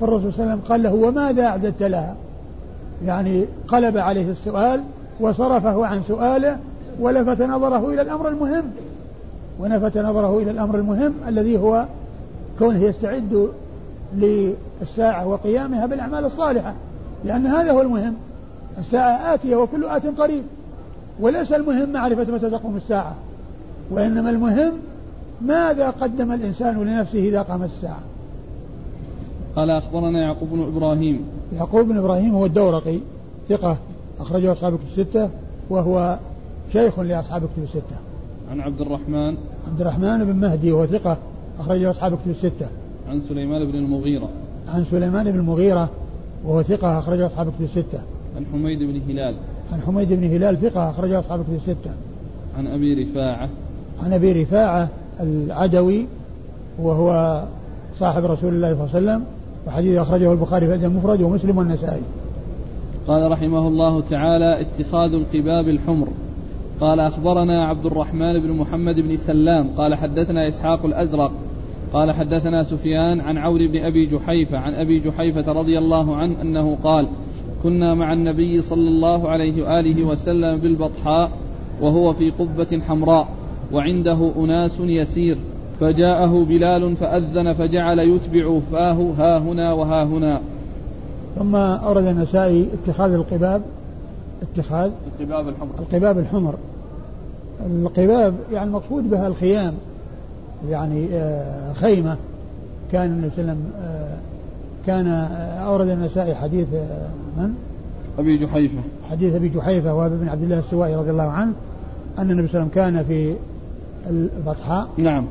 فالرسول 0.00 0.32
صلى 0.32 0.42
الله 0.42 0.52
عليه 0.52 0.62
وسلم 0.62 0.68
قال 0.68 0.82
له 0.82 0.94
وماذا 0.94 1.46
أعددت 1.46 1.82
لها؟ 1.82 2.14
يعني 3.04 3.44
قلب 3.68 3.96
عليه 3.96 4.30
السؤال 4.30 4.80
وصرفه 5.20 5.86
عن 5.86 6.02
سؤاله 6.02 6.58
ولفت 7.00 7.42
نظره 7.42 7.88
إلى 7.88 8.02
الأمر 8.02 8.28
المهم. 8.28 8.64
ولفت 9.58 9.98
نظره 9.98 10.38
إلى 10.38 10.50
الأمر 10.50 10.78
المهم 10.78 11.14
الذي 11.28 11.58
هو 11.58 11.84
كونه 12.58 12.82
يستعد 12.82 13.48
للساعة 14.16 15.26
وقيامها 15.26 15.86
بالأعمال 15.86 16.24
الصالحة 16.24 16.74
لأن 17.24 17.46
هذا 17.46 17.72
هو 17.72 17.82
المهم. 17.82 18.14
الساعة 18.78 19.34
آتية 19.34 19.56
وكل 19.56 19.84
آت 19.84 20.06
قريب. 20.06 20.42
وليس 21.20 21.52
المهم 21.52 21.92
معرفة 21.92 22.32
متى 22.32 22.50
تقوم 22.50 22.76
الساعة 22.76 23.14
وإنما 23.90 24.30
المهم 24.30 24.72
ماذا 25.40 25.90
قدم 25.90 26.32
الإنسان 26.32 26.84
لنفسه 26.84 27.18
إذا 27.18 27.42
قامت 27.42 27.70
الساعة. 27.76 28.00
قال 29.56 29.70
أخبرنا 29.70 30.20
يعقوب 30.20 30.48
بن 30.48 30.62
إبراهيم. 30.62 31.20
يعقوب 31.56 31.88
بن 31.88 31.96
إبراهيم 31.96 32.34
هو 32.34 32.46
الدورقي 32.46 32.98
ثقة 33.48 33.76
أخرجه 34.20 34.52
أصحاب 34.52 34.72
كتب 34.76 34.98
الستة 34.98 35.30
وهو 35.70 36.18
شيخ 36.72 36.98
لأصحاب 36.98 37.42
كتب 37.42 37.62
الستة. 37.62 37.96
عن 38.50 38.60
عبد 38.60 38.80
الرحمن. 38.80 39.36
عبد 39.68 39.80
الرحمن 39.80 40.24
بن 40.24 40.36
مهدي 40.36 40.72
وهو 40.72 40.86
ثقة 40.86 41.18
أخرجه 41.58 41.90
أصحاب 41.90 42.18
كتب 42.18 42.30
الستة. 42.30 42.66
عن 43.08 43.20
سليمان 43.20 43.64
بن 43.64 43.78
المغيرة. 43.78 44.28
عن 44.68 44.84
سليمان 44.90 45.32
بن 45.32 45.38
المغيرة 45.38 45.88
وهو 46.44 46.62
ثقة 46.62 46.98
أخرجه 46.98 47.26
أصحاب 47.26 47.52
كتب 47.52 47.64
الستة. 47.64 47.98
عن 48.36 48.46
حميد 48.52 48.78
بن 48.78 49.00
هلال. 49.10 49.34
عن 49.72 49.80
حميد 49.86 50.12
بن 50.12 50.24
هلال 50.24 50.60
ثقة 50.60 50.90
أخرجه 50.90 51.20
أصحاب 51.20 51.42
كتب 51.42 51.54
الستة. 51.54 51.90
عن 52.58 52.66
أبي 52.66 52.94
رفاعة. 52.94 53.48
عن 54.04 54.12
أبي 54.12 54.42
رفاعة 54.42 54.88
العدوي 55.20 56.06
وهو 56.78 57.42
صاحب 57.98 58.24
رسول 58.24 58.54
الله 58.54 58.74
صلى 58.74 58.84
الله 58.84 58.94
عليه 58.94 59.04
وسلم 59.04 59.24
وحديث 59.66 59.98
أخرجه 59.98 60.32
البخاري 60.32 60.66
في 60.78 60.86
المفرد 60.86 61.22
ومسلم 61.22 61.58
والنسائي. 61.58 62.02
قال 63.06 63.30
رحمه 63.30 63.68
الله 63.68 64.00
تعالى 64.00 64.60
اتخاذ 64.60 65.14
القباب 65.14 65.68
الحمر. 65.68 66.08
قال 66.80 67.00
أخبرنا 67.00 67.64
عبد 67.64 67.86
الرحمن 67.86 68.40
بن 68.40 68.50
محمد 68.50 68.94
بن 68.94 69.16
سلام. 69.16 69.68
قال 69.76 69.94
حدثنا 69.94 70.48
إسحاق 70.48 70.84
الأزرق. 70.84 71.32
قال 71.92 72.12
حدثنا 72.12 72.62
سفيان 72.62 73.20
عن 73.20 73.38
عور 73.38 73.66
بن 73.66 73.84
أبي 73.84 74.06
جحيفة 74.06 74.58
عن 74.58 74.74
أبي 74.74 75.00
جحيفة 75.00 75.52
رضي 75.52 75.78
الله 75.78 76.16
عنه 76.16 76.42
أنه 76.42 76.78
قال 76.82 77.08
كنا 77.64 77.94
مع 77.94 78.12
النبي 78.12 78.62
صلى 78.62 78.88
الله 78.88 79.28
عليه 79.28 79.62
وآله 79.62 80.04
وسلم 80.04 80.56
بالبطحاء 80.58 81.30
وهو 81.80 82.12
في 82.12 82.30
قبة 82.30 82.80
حمراء 82.88 83.28
وعنده 83.72 84.30
أناس 84.36 84.80
يسير 84.80 85.36
فجاءه 85.80 86.44
بلال 86.48 86.96
فأذن 86.96 87.52
فجعل 87.52 87.98
يتبع 87.98 88.58
فاه 88.72 89.12
ها 89.18 89.38
هنا 89.38 89.72
وها 89.72 90.04
هنا. 90.04 90.40
ثم 91.38 91.56
أورد 91.56 92.04
النسائي 92.04 92.68
اتخاذ 92.72 93.12
القباب 93.12 93.62
اتخاذ 94.42 94.90
القباب 95.20 95.48
الحمر 95.48 95.70
القباب 95.78 96.18
الحمر. 96.18 96.54
القباب 97.66 98.34
يعني 98.52 98.68
المقصود 98.68 99.10
بها 99.10 99.26
الخيام 99.26 99.74
يعني 100.68 101.08
آه، 101.12 101.72
خيمة. 101.72 102.16
كان 102.92 103.06
النبي 103.06 103.30
صلى 103.36 103.42
الله 103.42 103.52
عليه 103.52 103.60
وسلم 103.62 103.72
آه، 103.82 104.33
كان 104.86 105.06
آه، 105.06 105.26
أورد 105.66 105.88
النسائي 105.88 106.34
حديث 106.34 106.66
من؟ 107.36 107.54
أبي 108.18 108.36
جحيفة. 108.36 108.78
حديث 109.10 109.34
أبي 109.34 109.48
جحيفة 109.48 109.94
وأبي 109.94 110.16
بن 110.16 110.28
عبد 110.28 110.42
الله 110.42 110.58
السوائي 110.58 110.96
رضي 110.96 111.10
الله 111.10 111.22
عنه 111.30 111.52
أن 112.18 112.30
النبي 112.30 112.48
صلى 112.48 112.62
الله 112.62 112.70
عليه 112.76 112.82
وسلم 112.82 113.04
كان 113.04 113.04
في 113.04 113.34
البطحاء. 114.10 114.88
نعم. 114.98 115.24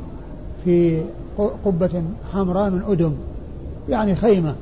في 0.66 1.02
قبة 1.66 2.04
حمراء 2.34 2.70
من 2.70 2.84
أدم 2.88 3.14
يعني 3.90 4.16
خيمة 4.16 4.56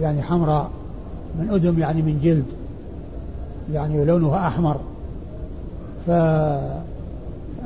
يعني 0.00 0.22
حمراء 0.22 0.70
من 1.38 1.50
أدم 1.50 1.78
يعني 1.78 2.02
من 2.02 2.20
جلد 2.22 2.44
يعني 3.72 4.04
لونها 4.04 4.46
أحمر. 4.48 4.76
ف 6.06 6.10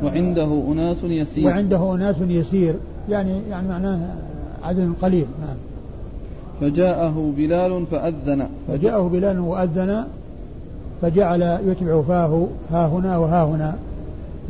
وعنده 0.04 0.62
أناس 0.72 1.04
يسير. 1.04 1.46
وعنده 1.46 1.94
أناس 1.94 2.16
يسير 2.20 2.74
يعني 3.08 3.40
يعني 3.50 3.68
معناه 3.68 4.14
عدد 4.62 4.92
قليل. 5.02 5.26
نعم. 5.46 5.56
فجاءه 6.60 7.32
بلال 7.36 7.86
فأذن. 7.86 8.48
فجاءه 8.68 9.08
بلال 9.08 9.40
وأذن 9.40 10.04
فجعل 11.02 11.58
يتبع 11.66 12.02
فاه 12.02 12.46
ها 12.70 12.86
هنا 12.86 13.18
وها 13.18 13.44
هنا. 13.44 13.74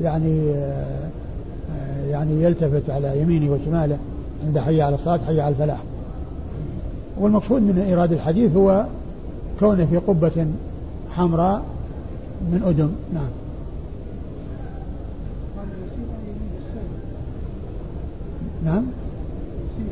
يعني 0.00 0.40
يعني 2.08 2.42
يلتفت 2.42 2.90
على 2.90 3.20
يمينه 3.20 3.52
وشماله 3.52 3.98
عند 4.46 4.58
حي 4.58 4.82
على 4.82 4.94
الصلاة 4.94 5.20
حي 5.26 5.40
على 5.40 5.54
الفلاح. 5.54 5.82
والمقصود 7.20 7.62
من 7.62 7.78
إيراد 7.78 8.12
الحديث 8.12 8.56
هو 8.56 8.84
كونه 9.60 9.86
في 9.86 9.96
قبة 9.96 10.46
حمراء 11.10 11.62
من 12.52 12.62
أدم 12.66 12.90
نعم. 13.14 13.30
نعم. 18.64 18.84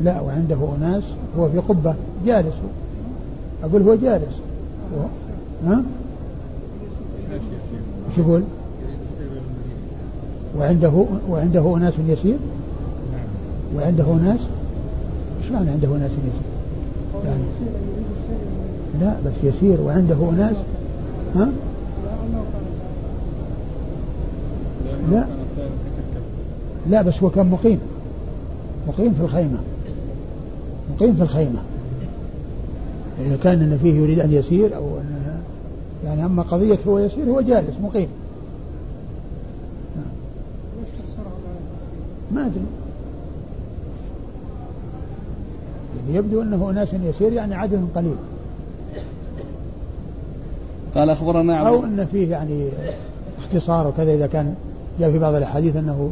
لا 0.02 0.20
وعنده 0.20 0.56
أناس 0.78 1.02
هو 1.38 1.48
في 1.48 1.58
قبة 1.58 1.94
جالس 2.26 2.54
أقول 3.62 3.82
هو 3.82 3.94
جالس 3.94 4.34
و... 4.96 5.00
ها؟ 5.66 5.82
وش 8.10 8.18
يقول؟ 8.18 8.42
وعنده 10.58 11.04
وعنده 11.30 11.76
أناس 11.76 11.94
يسير 12.08 12.36
وعنده 13.76 14.04
أناس 14.04 14.40
إيش 15.42 15.52
عنده 15.52 15.88
أناس 15.96 16.10
يسير؟ 16.10 16.48
يعني 17.24 17.42
لا 19.00 19.14
بس 19.26 19.32
يسير 19.42 19.80
وعنده 19.80 20.16
أناس 20.30 20.56
ها؟ 21.36 21.48
لا 25.12 25.24
لا 26.90 27.02
بس 27.02 27.22
هو 27.22 27.30
كان 27.30 27.50
مقيم 27.50 27.78
مقيم 28.88 29.14
في 29.14 29.20
الخيمة 29.20 29.58
مقيم 30.94 31.14
في 31.14 31.22
الخيمة؟ 31.22 31.58
إذا 33.26 33.36
كان 33.36 33.62
أن 33.62 33.78
فيه 33.82 33.94
يريد 33.94 34.20
أن 34.20 34.32
يسير 34.32 34.76
أو 34.76 34.98
أن 34.98 35.40
يعني 36.04 36.24
أما 36.24 36.42
قضية 36.42 36.78
هو 36.88 36.98
يسير 36.98 37.30
هو 37.30 37.40
جالس 37.40 37.76
مقيم. 37.82 38.08
ما 42.32 42.46
أدري. 42.46 42.60
يعني 45.96 46.18
يبدو 46.18 46.42
أنه 46.42 46.70
أناس 46.70 46.88
يسير 47.04 47.32
يعني 47.32 47.54
عدد 47.54 47.88
قليل. 47.94 48.16
قال 50.94 51.10
أخبرنا 51.10 51.68
أو 51.68 51.84
أن 51.84 52.06
فيه 52.12 52.30
يعني 52.30 52.68
اختصار 53.38 53.88
وكذا 53.88 54.14
إذا 54.14 54.26
كان 54.26 54.54
جاء 55.00 55.12
في 55.12 55.18
بعض 55.18 55.34
الأحاديث 55.34 55.76
أنه 55.76 56.10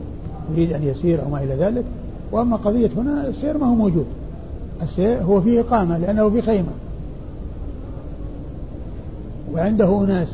يريد 0.53 0.73
أن 0.73 0.83
يسير 0.83 1.23
أو 1.23 1.31
ما 1.31 1.43
إلى 1.43 1.55
ذلك. 1.55 1.85
وأما 2.33 2.57
قضية 2.57 2.91
هنا 2.97 3.29
السير 3.29 3.59
ما 3.59 3.67
هو 3.67 3.75
موجود. 3.75 4.07
السير 4.83 5.23
هو 5.23 5.41
فيه 5.41 5.61
إقامة 5.61 5.99
لأنه 5.99 6.31
في 6.31 6.43
خيمة. 6.43 6.73
وعنده 9.53 10.05
أناس. 10.05 10.29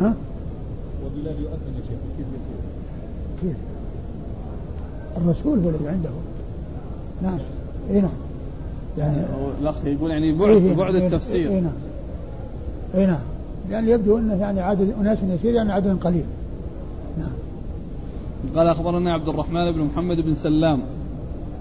ها؟ 0.00 0.14
وبلال 1.04 1.42
يؤذن 1.42 1.74
يا 1.76 1.82
شيخ. 1.88 1.98
كيف 2.18 2.26
كيف؟ 3.42 3.56
الرسول 5.16 5.58
هو 5.58 5.68
الذي 5.68 5.88
عنده. 5.88 6.10
نعم. 7.22 7.38
اي 7.90 8.00
نعم. 8.00 8.10
يعني 8.98 9.16
الأخ 9.60 9.74
يقول 9.84 10.10
يعني 10.10 10.32
بعد 10.32 10.50
إيه 10.50 10.74
بعد 10.74 10.94
التفسير. 10.94 11.50
اي 11.50 11.60
نعم. 11.60 11.72
اي 12.94 13.06
نعم. 13.06 13.20
يعني 13.70 13.90
يبدو 13.90 14.18
أنه 14.18 14.34
يعني 14.34 14.60
عدد 14.60 14.94
أناس 15.00 15.18
يسير 15.22 15.54
يعني 15.54 15.72
عدد 15.72 15.98
قليل. 15.98 16.24
نعم. 17.18 17.32
قال 18.56 18.68
أخبرنا 18.68 19.12
عبد 19.12 19.28
الرحمن 19.28 19.72
بن 19.72 19.80
محمد 19.80 20.20
بن 20.20 20.34
سلام 20.34 20.80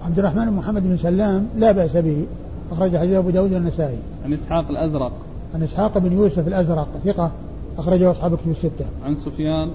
عبد 0.06 0.20
الرحمن 0.20 0.45
بن 0.45 0.54
محمد 0.54 0.84
بن 0.84 0.97
سلام 0.97 1.47
لا 1.58 1.72
بأس 1.72 1.97
به 1.97 2.26
أخرج 2.72 2.97
حديث 2.97 3.14
أبو 3.14 3.30
داود 3.30 3.54
والنسائي 3.54 3.97
عن 4.26 4.34
إسحاق 4.34 4.70
الأزرق 4.70 5.12
عن 5.56 5.64
إسحاق 5.64 5.97
بن 5.97 6.12
يوسف 6.12 6.47
الأزرق 6.47 6.88
ثقة 7.06 7.32
أخرجه 7.78 8.12
أصحاب 8.12 8.36
كتب 8.36 8.51
الستة 8.51 8.86
عن 9.06 9.16
سفيان 9.16 9.70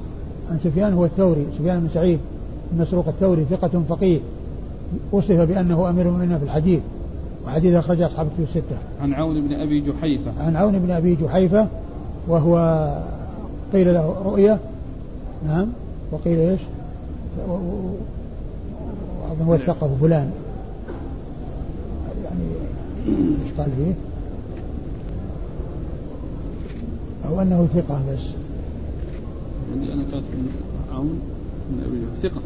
عن 0.51 0.59
سفيان 0.64 0.93
هو 0.93 1.05
الثوري 1.05 1.47
سفيان 1.59 1.81
بن 1.81 1.89
سعيد 1.95 2.18
المسروق 2.72 3.09
الثوري 3.09 3.45
ثقة 3.45 3.83
فقيه 3.89 4.20
وصف 5.12 5.41
بأنه 5.41 5.91
أمير 5.91 6.07
المؤمنين 6.07 6.39
في 6.39 6.45
الحديث 6.45 6.81
وحديث 7.47 7.74
أخرج 7.74 8.03
أصحاب 8.03 8.26
الكتب 8.26 8.43
الستة. 8.43 8.76
عن 9.03 9.14
عون 9.14 9.49
بن 9.49 9.55
أبي 9.55 9.81
جحيفة. 9.81 10.33
عن 10.41 10.57
عون 10.57 10.79
بن 10.79 10.91
أبي 10.91 11.14
جحيفة 11.14 11.66
وهو 12.29 12.89
قيل 13.72 13.95
له 13.95 14.14
رؤية 14.24 14.59
نعم 15.47 15.68
وقيل 16.12 16.39
إيش؟ 16.39 16.61
وأظن 19.29 19.49
وثقه 19.49 19.91
فلان 20.01 20.31
يعني 22.24 22.45
إيش 23.07 23.53
قال 23.59 23.70
فيه؟ 23.76 23.95
أو 27.29 27.43
أنه 27.43 27.66
ثقة 27.74 28.03
بس. 28.12 28.20
عندي 29.72 29.93
أنا 29.93 30.03
كاتب 30.11 30.24
عون 30.93 31.20
بن 31.70 31.83
أبي 31.85 32.29
ثقة. 32.29 32.41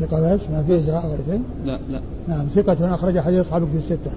ثقة 0.00 0.34
بس 0.34 0.40
ما 0.52 0.62
فيه 0.62 0.76
إزراء 0.76 1.06
ولا 1.06 1.16
شيء؟ 1.30 1.42
لا 1.64 1.78
لا 1.90 2.00
نعم 2.28 2.46
ثقة 2.54 2.94
أخرج 2.94 3.18
حديث 3.18 3.46
أصحاب 3.46 3.62
في 3.72 3.78
الستة 3.78 4.10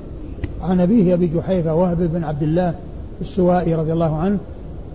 عن 0.62 0.80
أبيه 0.80 1.14
أبي 1.14 1.28
جحيفة 1.28 1.76
وهب 1.76 1.98
بن 2.14 2.24
عبد 2.24 2.44
الله 2.44 2.76
السوائي 3.22 3.76
رضي 3.76 3.94
الله 3.94 4.16
عنه 4.16 4.38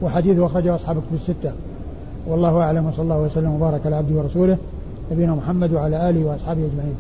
وحديثه 0.03 0.47
أخرجه 0.47 0.75
أصحاب 0.75 0.97
في 0.97 1.31
الستة 1.31 1.53
والله 2.27 2.61
أعلم 2.61 2.87
وصلى 2.87 3.03
الله 3.03 3.21
وسلم 3.21 3.51
وبارك 3.51 3.81
على 3.87 3.97
عبده 3.97 4.15
ورسوله 4.19 4.59
نبينا 5.13 5.35
محمد 5.35 5.73
وعلى 5.73 6.11
آله 6.11 6.25
وأصحابه 6.27 6.61
أجمعين. 6.67 6.97